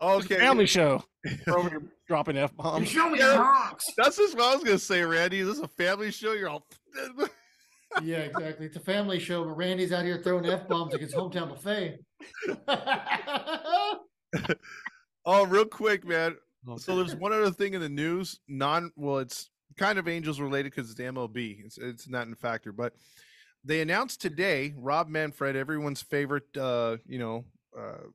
[0.00, 1.04] a okay, family show.
[1.46, 2.88] We're over here dropping f bombs.
[2.88, 3.36] show me Yeah.
[3.36, 3.86] rocks.
[3.96, 5.42] that's just what I was gonna say, Randy.
[5.42, 6.32] This Is this a family show?
[6.32, 6.66] You're all.
[8.02, 8.66] Yeah, exactly.
[8.66, 12.00] It's a family show, but Randy's out here throwing f bombs like his hometown buffet.
[15.24, 16.36] Oh, real quick, man.
[16.78, 18.38] So there's one other thing in the news.
[18.46, 19.48] Non, well, it's
[19.78, 21.64] kind of Angels related because it's the MLB.
[21.64, 22.94] It's it's not in factor, but
[23.64, 27.44] they announced today Rob Manfred, everyone's favorite, uh, you know,
[27.78, 28.08] uh,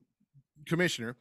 [0.66, 1.16] commissioner,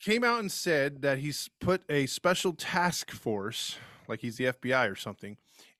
[0.00, 3.76] came out and said that he's put a special task force,
[4.08, 5.36] like he's the FBI or something,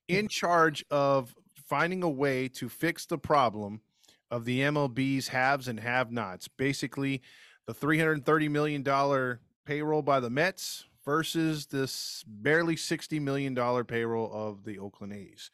[0.07, 1.35] in charge of
[1.67, 3.81] finding a way to fix the problem
[4.31, 6.47] of the MLB's haves and have-nots.
[6.47, 7.21] Basically,
[7.67, 14.31] the 330 million dollar payroll by the Mets versus this barely 60 million dollar payroll
[14.33, 15.51] of the Oakland A's.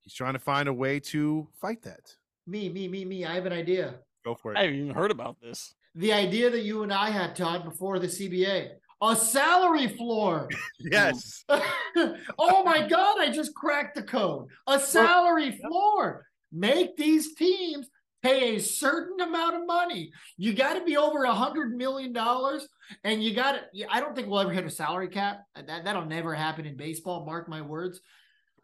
[0.00, 2.14] He's trying to find a way to fight that.
[2.46, 3.24] me, me, me, me.
[3.24, 3.94] I have an idea.
[4.24, 4.58] Go for it.
[4.58, 5.74] I haven't even heard about this.
[5.94, 8.70] The idea that you and I had, Todd, before the CBA.
[9.02, 10.48] A salary floor.
[10.80, 11.44] Yes.
[11.48, 14.48] oh my God, I just cracked the code.
[14.66, 16.26] A salary floor.
[16.50, 17.88] Make these teams
[18.22, 20.12] pay a certain amount of money.
[20.36, 22.66] You got to be over a hundred million dollars,
[23.04, 23.92] and you got to.
[23.92, 25.40] I don't think we'll ever hit a salary cap.
[25.54, 27.26] That that'll never happen in baseball.
[27.26, 28.00] Mark my words.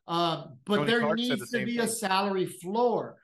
[0.06, 3.16] Um, but Tony there Clark said the needs to be a salary floor.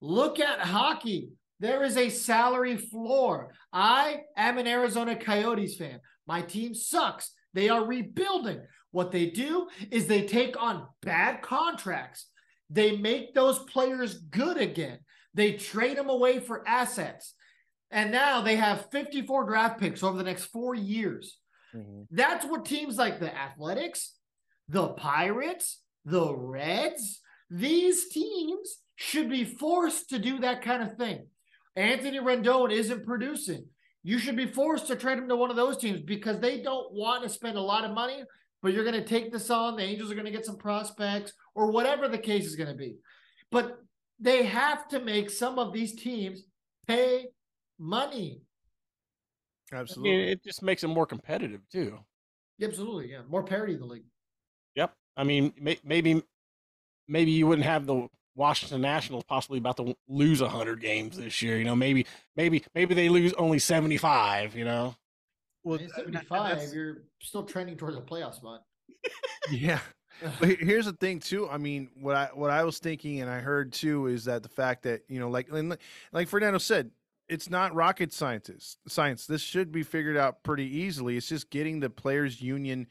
[0.00, 1.30] Look at hockey.
[1.58, 3.52] There is a salary floor.
[3.70, 6.00] I am an Arizona Coyotes fan.
[6.26, 7.32] My team sucks.
[7.52, 8.62] They are rebuilding.
[8.92, 12.26] What they do is they take on bad contracts.
[12.70, 15.00] They make those players good again.
[15.34, 17.34] They trade them away for assets.
[17.90, 21.38] And now they have 54 draft picks over the next four years.
[21.74, 22.06] Mhm.
[22.10, 24.16] That's what teams like the Athletics,
[24.68, 31.28] the Pirates, the Reds, these teams should be forced to do that kind of thing.
[31.76, 33.68] Anthony Rendon isn't producing.
[34.02, 36.92] You should be forced to trade him to one of those teams because they don't
[36.92, 38.24] want to spend a lot of money
[38.62, 39.76] but you're going to take this on.
[39.76, 42.76] The Angels are going to get some prospects or whatever the case is going to
[42.76, 42.96] be.
[43.50, 43.78] But
[44.20, 46.44] they have to make some of these teams
[46.86, 47.28] pay
[47.78, 48.42] money.
[49.72, 50.12] Absolutely.
[50.12, 51.98] I mean, it just makes it more competitive too.
[52.62, 53.22] Absolutely, yeah.
[53.28, 54.04] More parity in the league.
[54.76, 54.92] Yep.
[55.16, 56.22] I mean, may, maybe
[57.08, 61.58] maybe you wouldn't have the Washington Nationals possibly about to lose 100 games this year,
[61.58, 62.06] you know, maybe
[62.36, 64.94] maybe maybe they lose only 75, you know.
[65.62, 68.62] Well, I mean, 75, you're still trending towards a playoff spot.
[69.50, 69.80] yeah.
[70.38, 71.48] But here's the thing too.
[71.48, 74.48] I mean, what I what I was thinking and I heard too is that the
[74.48, 75.48] fact that, you know, like
[76.12, 76.90] like Fernando said,
[77.28, 79.26] it's not rocket scientists science.
[79.26, 81.16] This should be figured out pretty easily.
[81.16, 82.86] It's just getting the players union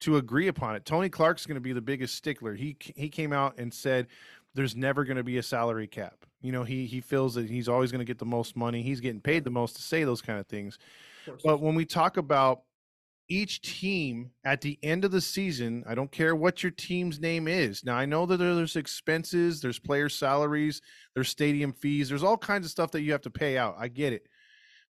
[0.00, 0.84] to agree upon it.
[0.84, 2.54] Tony Clark's going to be the biggest stickler.
[2.54, 4.08] He he came out and said
[4.54, 6.26] there's never going to be a salary cap.
[6.42, 8.82] You know, he he feels that he's always going to get the most money.
[8.82, 10.78] He's getting paid the most to say those kind of things.
[11.26, 12.62] Of but when we talk about
[13.28, 17.48] each team at the end of the season, I don't care what your team's name
[17.48, 17.84] is.
[17.84, 20.80] Now, I know that there's expenses, there's player salaries,
[21.14, 23.76] there's stadium fees, there's all kinds of stuff that you have to pay out.
[23.78, 24.26] I get it.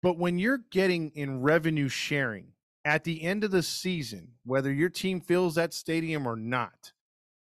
[0.04, 2.52] But when you're getting in revenue sharing
[2.86, 6.92] at the end of the season, whether your team fills that stadium or not,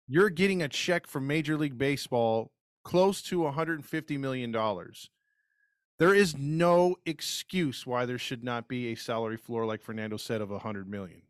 [0.08, 2.52] you're getting a check from Major League Baseball
[2.84, 4.56] close to $150 million
[6.00, 10.42] there is no excuse why there should not be a salary floor like Fernando said
[10.42, 11.22] of a hundred million.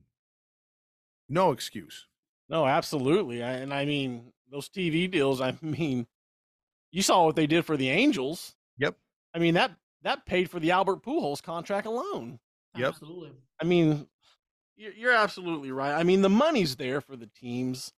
[1.27, 2.05] No excuse.
[2.47, 3.41] No, absolutely.
[3.41, 6.07] And I mean, those TV deals, I mean,
[6.91, 8.55] you saw what they did for the Angels.
[8.77, 8.95] Yep.
[9.33, 9.71] I mean, that
[10.03, 12.39] that paid for the Albert Pujols contract alone.
[12.77, 12.89] Yep.
[12.89, 13.31] Absolutely.
[13.61, 14.07] I mean,
[14.77, 15.93] you're absolutely right.
[15.93, 17.91] I mean, the money's there for the teams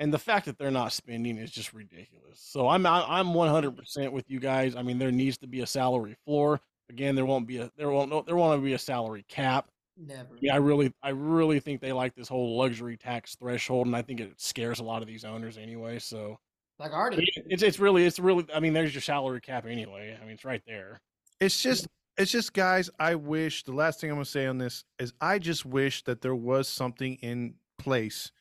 [0.00, 2.40] and the fact that they're not spending is just ridiculous.
[2.40, 4.74] So I'm I'm 100% with you guys.
[4.74, 6.58] I mean, there needs to be a salary floor.
[6.88, 9.68] Again, there won't be a there won't no there won't be a salary cap.
[9.96, 10.30] Never.
[10.40, 14.00] Yeah, I really I really think they like this whole luxury tax threshold, and I
[14.00, 15.98] think it scares a lot of these owners anyway.
[15.98, 16.38] So
[16.78, 20.18] like already, it's it's really it's really I mean, there's your salary cap anyway.
[20.18, 21.02] I mean, it's right there.
[21.40, 21.86] It's just
[22.16, 22.88] it's just guys.
[22.98, 26.22] I wish the last thing I'm gonna say on this is I just wish that
[26.22, 28.32] there was something in place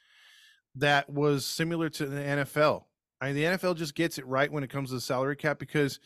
[0.76, 2.84] that was similar to the NFL.
[3.22, 5.59] I mean, the NFL just gets it right when it comes to the salary cap
[5.59, 5.99] because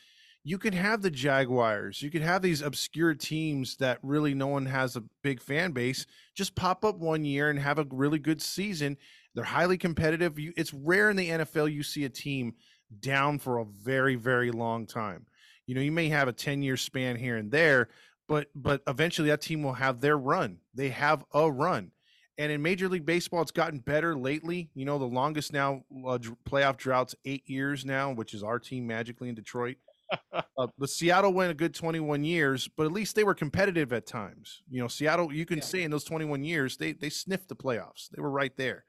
[0.43, 4.65] you can have the Jaguars, you could have these obscure teams that really no one
[4.65, 6.05] has a big fan base
[6.35, 8.97] just pop up one year and have a really good season.
[9.35, 10.37] They're highly competitive.
[10.37, 12.55] You, it's rare in the NFL you see a team
[12.99, 15.25] down for a very very long time.
[15.65, 17.87] You know, you may have a 10 year span here and there,
[18.27, 20.57] but but eventually that team will have their run.
[20.73, 21.91] They have a run.
[22.37, 24.69] And in Major League Baseball, it's gotten better lately.
[24.73, 26.17] You know, the longest now uh,
[26.49, 29.77] playoff droughts eight years now, which is our team magically in Detroit.
[30.33, 34.07] uh, but Seattle went a good 21 years, but at least they were competitive at
[34.07, 34.63] times.
[34.69, 35.63] You know, Seattle, you can yeah.
[35.63, 38.09] say in those 21 years, they they sniffed the playoffs.
[38.15, 38.85] They were right there.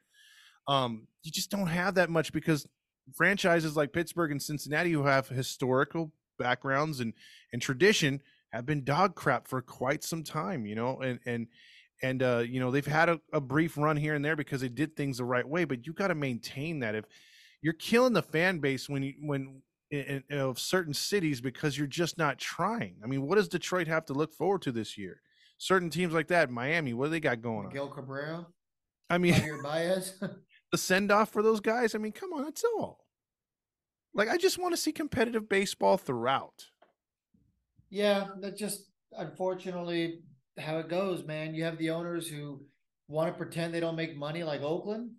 [0.67, 2.67] Um, you just don't have that much because
[3.15, 7.13] franchises like Pittsburgh and Cincinnati, who have historical backgrounds and
[7.53, 8.21] and tradition,
[8.53, 10.67] have been dog crap for quite some time.
[10.67, 11.47] You know, and and
[12.03, 14.69] and uh, you know they've had a, a, brief run here and there because they
[14.69, 16.95] did things the right way but you got to maintain that.
[16.95, 17.05] If
[17.63, 21.87] you're killing the fan base when you when in, in, of certain cities because you're
[21.87, 22.97] just not trying.
[23.03, 25.21] I mean what does detroit have to look forward to this year?
[25.59, 27.89] Certain teams like that miami what do they got going Miguel on?
[27.89, 28.47] Gil cabrera?
[29.09, 30.19] I mean Baez.
[30.73, 31.95] the send off for those guys?
[31.95, 33.05] I mean come on that's all.
[34.15, 36.67] Like i just want to see competitive baseball throughout.
[37.89, 40.21] Yeah that just unfortunately
[40.59, 41.55] how it goes, man.
[41.55, 42.63] You have the owners who
[43.09, 45.11] want to pretend they don't make money, like Oakland.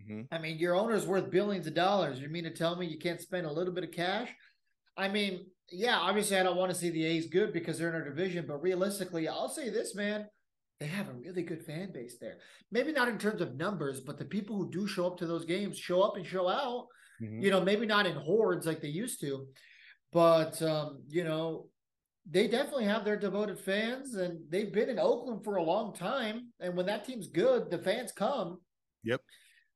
[0.00, 0.22] Mm-hmm.
[0.30, 2.20] I mean, your owner's worth billions of dollars.
[2.20, 4.28] You mean to tell me you can't spend a little bit of cash?
[4.96, 7.94] I mean, yeah, obviously I don't want to see the A's good because they're in
[7.94, 10.26] our division, but realistically, I'll say this, man.
[10.78, 12.36] They have a really good fan base there.
[12.70, 15.46] Maybe not in terms of numbers, but the people who do show up to those
[15.46, 16.88] games show up and show out.
[17.22, 17.40] Mm-hmm.
[17.40, 19.46] You know, maybe not in hordes like they used to,
[20.12, 21.68] but um, you know,
[22.28, 26.48] they definitely have their devoted fans, and they've been in Oakland for a long time.
[26.60, 28.58] And when that team's good, the fans come.
[29.04, 29.20] Yep.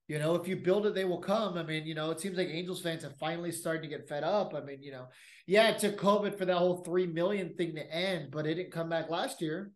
[0.08, 1.56] You know, if you build it, they will come.
[1.56, 4.24] I mean, you know, it seems like Angels fans have finally started to get fed
[4.24, 4.54] up.
[4.56, 5.06] I mean, you know,
[5.46, 8.72] yeah, it took COVID for that whole three million thing to end, but it didn't
[8.72, 9.70] come back last year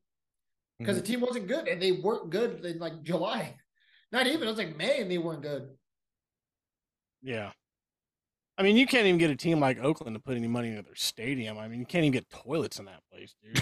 [0.81, 1.03] because mm-hmm.
[1.03, 3.55] the team wasn't good, and they weren't good in like July.
[4.12, 5.68] Not even it was like May, and they weren't good.
[7.22, 7.53] Yeah.
[8.57, 10.82] I mean, you can't even get a team like Oakland to put any money into
[10.82, 11.59] their stadium.
[11.59, 13.61] I mean, you can't even get toilets in that place, dude.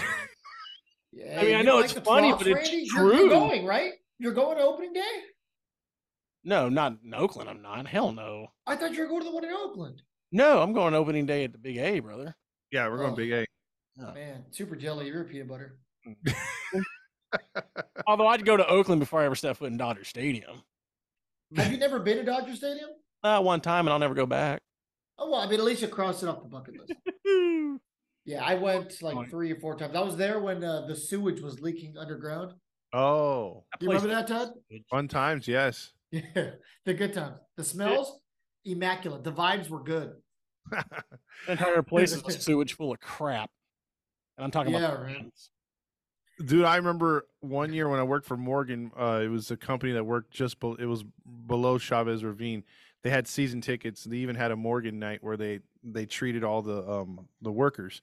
[1.11, 2.87] yeah, I mean, I know like it's funny, but it's Randy?
[2.87, 3.11] true.
[3.11, 3.93] You're, you're, going right.
[4.19, 5.21] You're going to opening day.
[6.43, 7.49] No, not in Oakland.
[7.49, 7.87] I'm not.
[7.87, 8.47] Hell no.
[8.67, 10.01] I thought you were going to the one in Oakland.
[10.31, 12.35] No, I'm going opening day at the Big A, brother.
[12.71, 13.45] Yeah, we're going oh, Big A.
[14.01, 14.13] Oh.
[14.13, 15.77] Man, super jelly European butter.
[18.07, 20.63] Although I'd go to Oakland before I ever step foot in Dodger Stadium.
[21.55, 22.89] Have you never been to Dodger Stadium?
[23.23, 24.61] Uh, one time, and I'll never go back.
[25.17, 26.93] Oh well, I mean, at least you crossed it off the bucket list.
[28.25, 29.29] Yeah, I went like Fine.
[29.29, 29.97] three or four times.
[29.97, 32.53] I was there when uh, the sewage was leaking underground.
[32.93, 34.49] Oh, Do you remember that, Todd?
[34.89, 35.91] fun times, yes.
[36.09, 36.21] Yeah,
[36.85, 37.35] the good times.
[37.57, 38.21] The smells,
[38.63, 39.25] immaculate.
[39.25, 40.13] The vibes were good.
[41.49, 43.49] Entire place is sewage full of crap.
[44.37, 44.81] And I'm talking about.
[44.81, 45.31] Yeah, about right.
[46.45, 48.91] Dude, I remember one year when I worked for Morgan.
[48.97, 51.03] Uh, it was a company that worked just be- it was
[51.45, 52.63] below Chavez Ravine.
[53.03, 54.03] They had season tickets.
[54.05, 58.01] They even had a Morgan night where they they treated all the um the workers.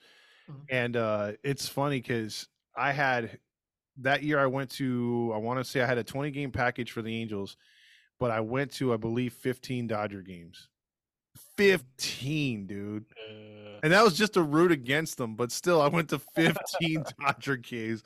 [0.51, 0.55] Mhm.
[0.71, 3.39] And uh, it's funny because I had
[3.99, 6.93] that year I went to I want to say I had a 20 game package
[6.93, 7.57] for the Angels,
[8.19, 10.69] but I went to I believe 15 Dodger games.
[11.57, 13.05] 15, dude.
[13.29, 17.05] Uh, And that was just a root against them, but still, I went to 15
[17.21, 18.03] Dodger games.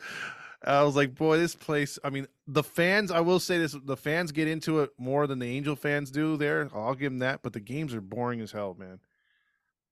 [0.66, 1.98] I was like, boy, this place.
[2.02, 5.38] I mean, the fans, I will say this the fans get into it more than
[5.38, 6.70] the Angel fans do there.
[6.74, 9.00] I'll give them that, but the games are boring as hell, man.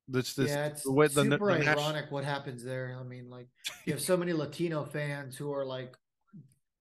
[0.08, 2.96] This, this, yeah, it's the way- the- super the nat- ironic what happens there.
[2.98, 3.48] I mean, like
[3.84, 5.96] you have so many Latino fans who are like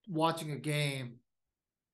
[0.10, 1.20] watching a game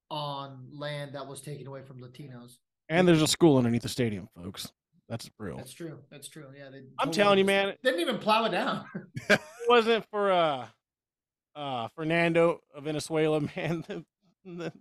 [0.10, 2.58] on land that was taken away from Latinos.
[2.90, 4.72] and there's a school underneath the stadium, folks.
[5.10, 5.58] That's real.
[5.58, 6.00] That's true.
[6.12, 6.46] That's true.
[6.58, 7.76] Yeah, they I'm telling you, just man.
[7.84, 8.86] Didn't even plow it down.
[9.30, 9.40] it
[9.70, 10.68] wasn't for uh
[11.58, 13.84] uh Fernando Valenzuela, man.
[13.88, 14.06] The,
[14.46, 14.74] the,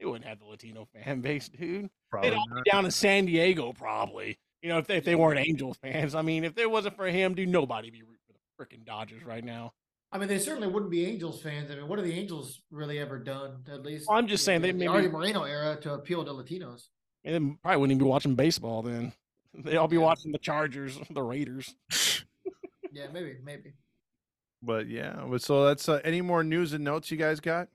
[0.00, 1.88] they wouldn't have the Latino fan base, dude.
[2.10, 4.38] probably They'd all be down in San Diego, probably.
[4.60, 6.14] You know, if they, if they weren't Angel fans.
[6.14, 9.22] I mean, if it wasn't for him, dude, nobody be rooting for the freaking Dodgers
[9.24, 9.72] right now.
[10.10, 11.70] I mean, they certainly wouldn't be Angels fans.
[11.70, 13.62] I mean, what have the Angels really ever done?
[13.70, 16.24] At least Well, I'm just saying the, they the maybe- Arte Moreno era to appeal
[16.24, 16.88] to Latinos.
[17.24, 19.12] And then probably wouldn't even be watching baseball then.
[19.54, 20.02] They'd all be Yeah.
[20.02, 21.74] watching the Chargers, the Raiders.
[22.92, 23.72] Yeah, maybe, maybe.
[24.64, 27.68] But yeah, but so that's uh, any more news and notes you guys got?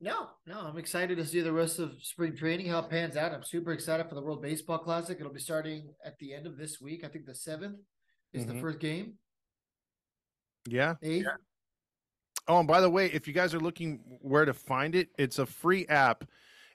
[0.00, 3.34] No, no, I'm excited to see the rest of spring training how it pans out.
[3.34, 5.18] I'm super excited for the World Baseball Classic.
[5.20, 7.04] It'll be starting at the end of this week.
[7.04, 7.80] I think the seventh
[8.32, 8.48] is Mhm.
[8.48, 9.18] the first game.
[10.66, 10.94] Yeah.
[11.02, 11.26] Eighth.
[12.48, 15.38] Oh, and by the way, if you guys are looking where to find it, it's
[15.38, 16.24] a free app.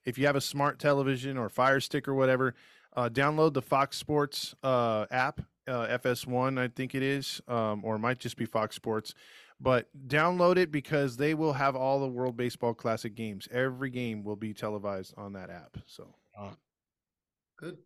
[0.05, 2.53] If you have a smart television or Fire Stick or whatever,
[2.95, 7.95] uh, download the Fox Sports uh, app, uh, FS1, I think it is, um, or
[7.95, 9.13] it might just be Fox Sports.
[9.59, 13.47] But download it because they will have all the World Baseball Classic games.
[13.51, 15.77] Every game will be televised on that app.
[15.85, 16.13] So
[17.57, 17.77] Good.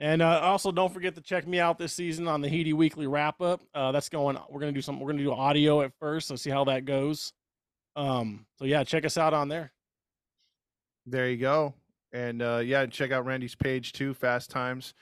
[0.00, 3.06] And uh, also, don't forget to check me out this season on the Heady Weekly
[3.06, 3.60] wrap up.
[3.74, 4.36] Uh, that's going.
[4.48, 5.00] We're gonna do some.
[5.00, 7.32] We're gonna do audio at first, so see how that goes.
[7.96, 8.46] Um.
[8.58, 9.72] So yeah, check us out on there.
[11.06, 11.74] there you go.
[12.12, 14.94] And uh, yeah, check out Randy's page too, Fast Times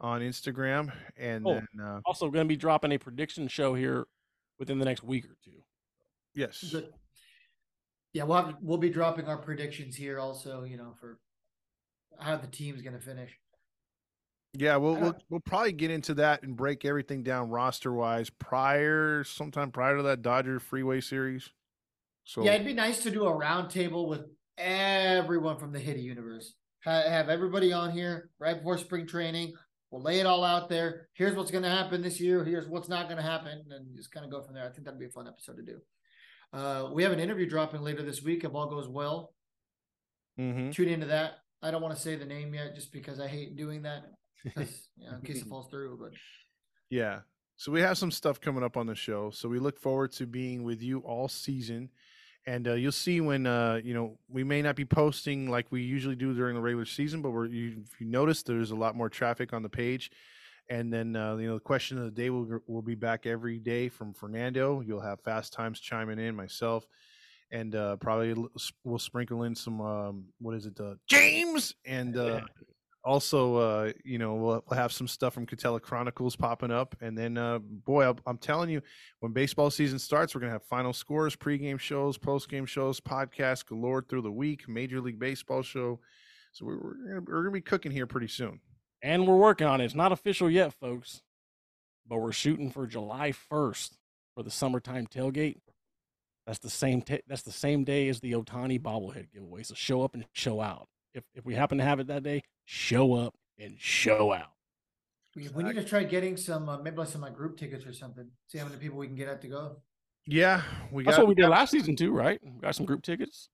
[0.00, 0.92] on Instagram.
[1.16, 1.54] And Oh.
[1.54, 4.06] then, uh, Also, going to be dropping a prediction show here
[4.58, 5.62] within the next week or two.
[6.34, 6.62] yes.
[6.70, 6.92] Good.
[8.12, 10.62] Yeah, we'll have we'll be dropping our predictions here also.
[10.64, 11.18] You know for
[12.18, 13.38] how the team's going to finish.
[14.54, 19.22] Yeah, we'll we'll, we'll probably get into that and break everything down roster wise prior
[19.24, 21.50] sometime prior to that Dodger Freeway series.
[22.24, 24.22] So Yeah, it'd be nice to do a roundtable with
[24.56, 26.54] everyone from the Hitty universe.
[26.84, 29.52] Ha- have everybody on here right before spring training.
[29.90, 31.08] We'll lay it all out there.
[31.14, 32.44] Here's what's going to happen this year.
[32.44, 34.64] Here's what's not going to happen, and just kind of go from there.
[34.64, 35.80] I think that'd be a fun episode to do.
[36.52, 38.44] Uh, we have an interview dropping later this week.
[38.44, 39.32] If all goes well,
[40.38, 40.72] Mhm.
[40.72, 41.38] tune into that.
[41.62, 44.04] I don't want to say the name yet, just because I hate doing that,
[44.44, 44.54] you
[45.10, 45.98] know, in case it falls through.
[46.00, 46.12] But
[46.90, 47.20] yeah.
[47.56, 49.30] So we have some stuff coming up on the show.
[49.30, 51.90] So we look forward to being with you all season.
[52.46, 55.82] And uh, you'll see when uh, you know we may not be posting like we
[55.82, 58.94] usually do during the regular season, but we're you, if you notice there's a lot
[58.94, 60.10] more traffic on the page.
[60.68, 63.58] And then uh, you know the question of the day will will be back every
[63.58, 64.80] day from Fernando.
[64.80, 66.86] You'll have Fast Times chiming in, myself,
[67.50, 68.34] and uh, probably
[68.84, 72.40] we'll sprinkle in some um, what is it, uh, James, and uh,
[73.06, 77.16] also uh, you know we'll, we'll have some stuff from Catella Chronicles popping up, and
[77.16, 78.82] then uh, boy, I'm, I'm telling you,
[79.20, 84.02] when baseball season starts, we're gonna have final scores, pregame shows, postgame shows, podcasts galore
[84.02, 86.00] through the week, Major League Baseball show.
[86.52, 88.60] So we're, we're, gonna, we're gonna be cooking here pretty soon.
[89.02, 89.84] And we're working on it.
[89.84, 91.22] It's not official yet, folks,
[92.06, 93.92] but we're shooting for July 1st
[94.34, 95.60] for the summertime tailgate.
[96.46, 97.02] That's the same.
[97.02, 99.62] ta that's the same day as the Ohtani bobblehead giveaway.
[99.62, 100.88] So show up and show out.
[101.14, 104.52] If if we happen to have it that day, show up and show out.
[105.34, 107.92] we, we need to try getting some, uh, maybe like some like group tickets or
[107.94, 108.28] something.
[108.48, 109.76] See how many people we can get out to go.
[110.26, 112.40] Yeah, we That's got what we did last season too, right?
[112.42, 113.48] We got some group tickets.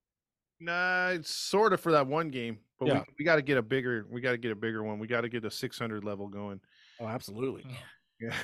[0.58, 3.00] Nah, it's sort of for that one game, but Yeah.
[3.00, 4.06] we, we got to get a bigger.
[4.10, 4.98] We got to get a bigger one.
[4.98, 6.60] We got to get a 600 level going.
[6.98, 7.66] Oh, absolutely.
[8.20, 8.34] Yeah.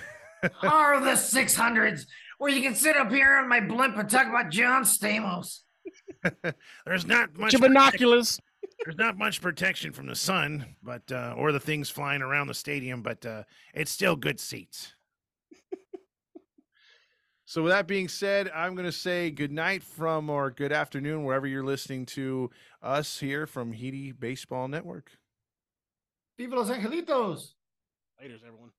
[0.62, 2.06] are the 600s
[2.38, 5.60] where you can sit up here on my blimp and talk about John Stamos.
[6.86, 7.52] There's not much.
[7.52, 8.40] Put your binoculars.
[8.84, 12.54] There's not much protection from the sun, but uh, or the things flying around the
[12.54, 13.42] stadium, but uh,
[13.74, 14.94] it's still good seats.
[17.44, 21.24] so with that being said, I'm going to say good night from or good afternoon
[21.24, 22.50] wherever you're listening to
[22.82, 25.10] us here from Heedy Baseball Network.
[26.38, 27.54] Viva Los Angelitos.
[28.22, 28.70] Laters, everyone.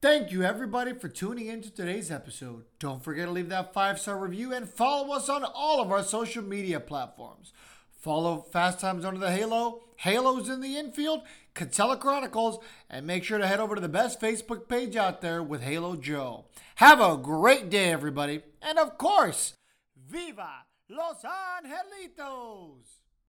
[0.00, 2.64] Thank you, everybody, for tuning in to today's episode.
[2.80, 6.02] Don't forget to leave that five star review and follow us on all of our
[6.02, 7.52] social media platforms.
[8.02, 11.22] Follow Fast Times Under the Halo, Halos in the Infield,
[11.54, 12.58] Catella Chronicles,
[12.90, 15.94] and make sure to head over to the best Facebook page out there with Halo
[15.94, 16.46] Joe.
[16.76, 18.42] Have a great day, everybody.
[18.60, 19.54] And of course,
[19.96, 23.01] Viva Los Angelitos!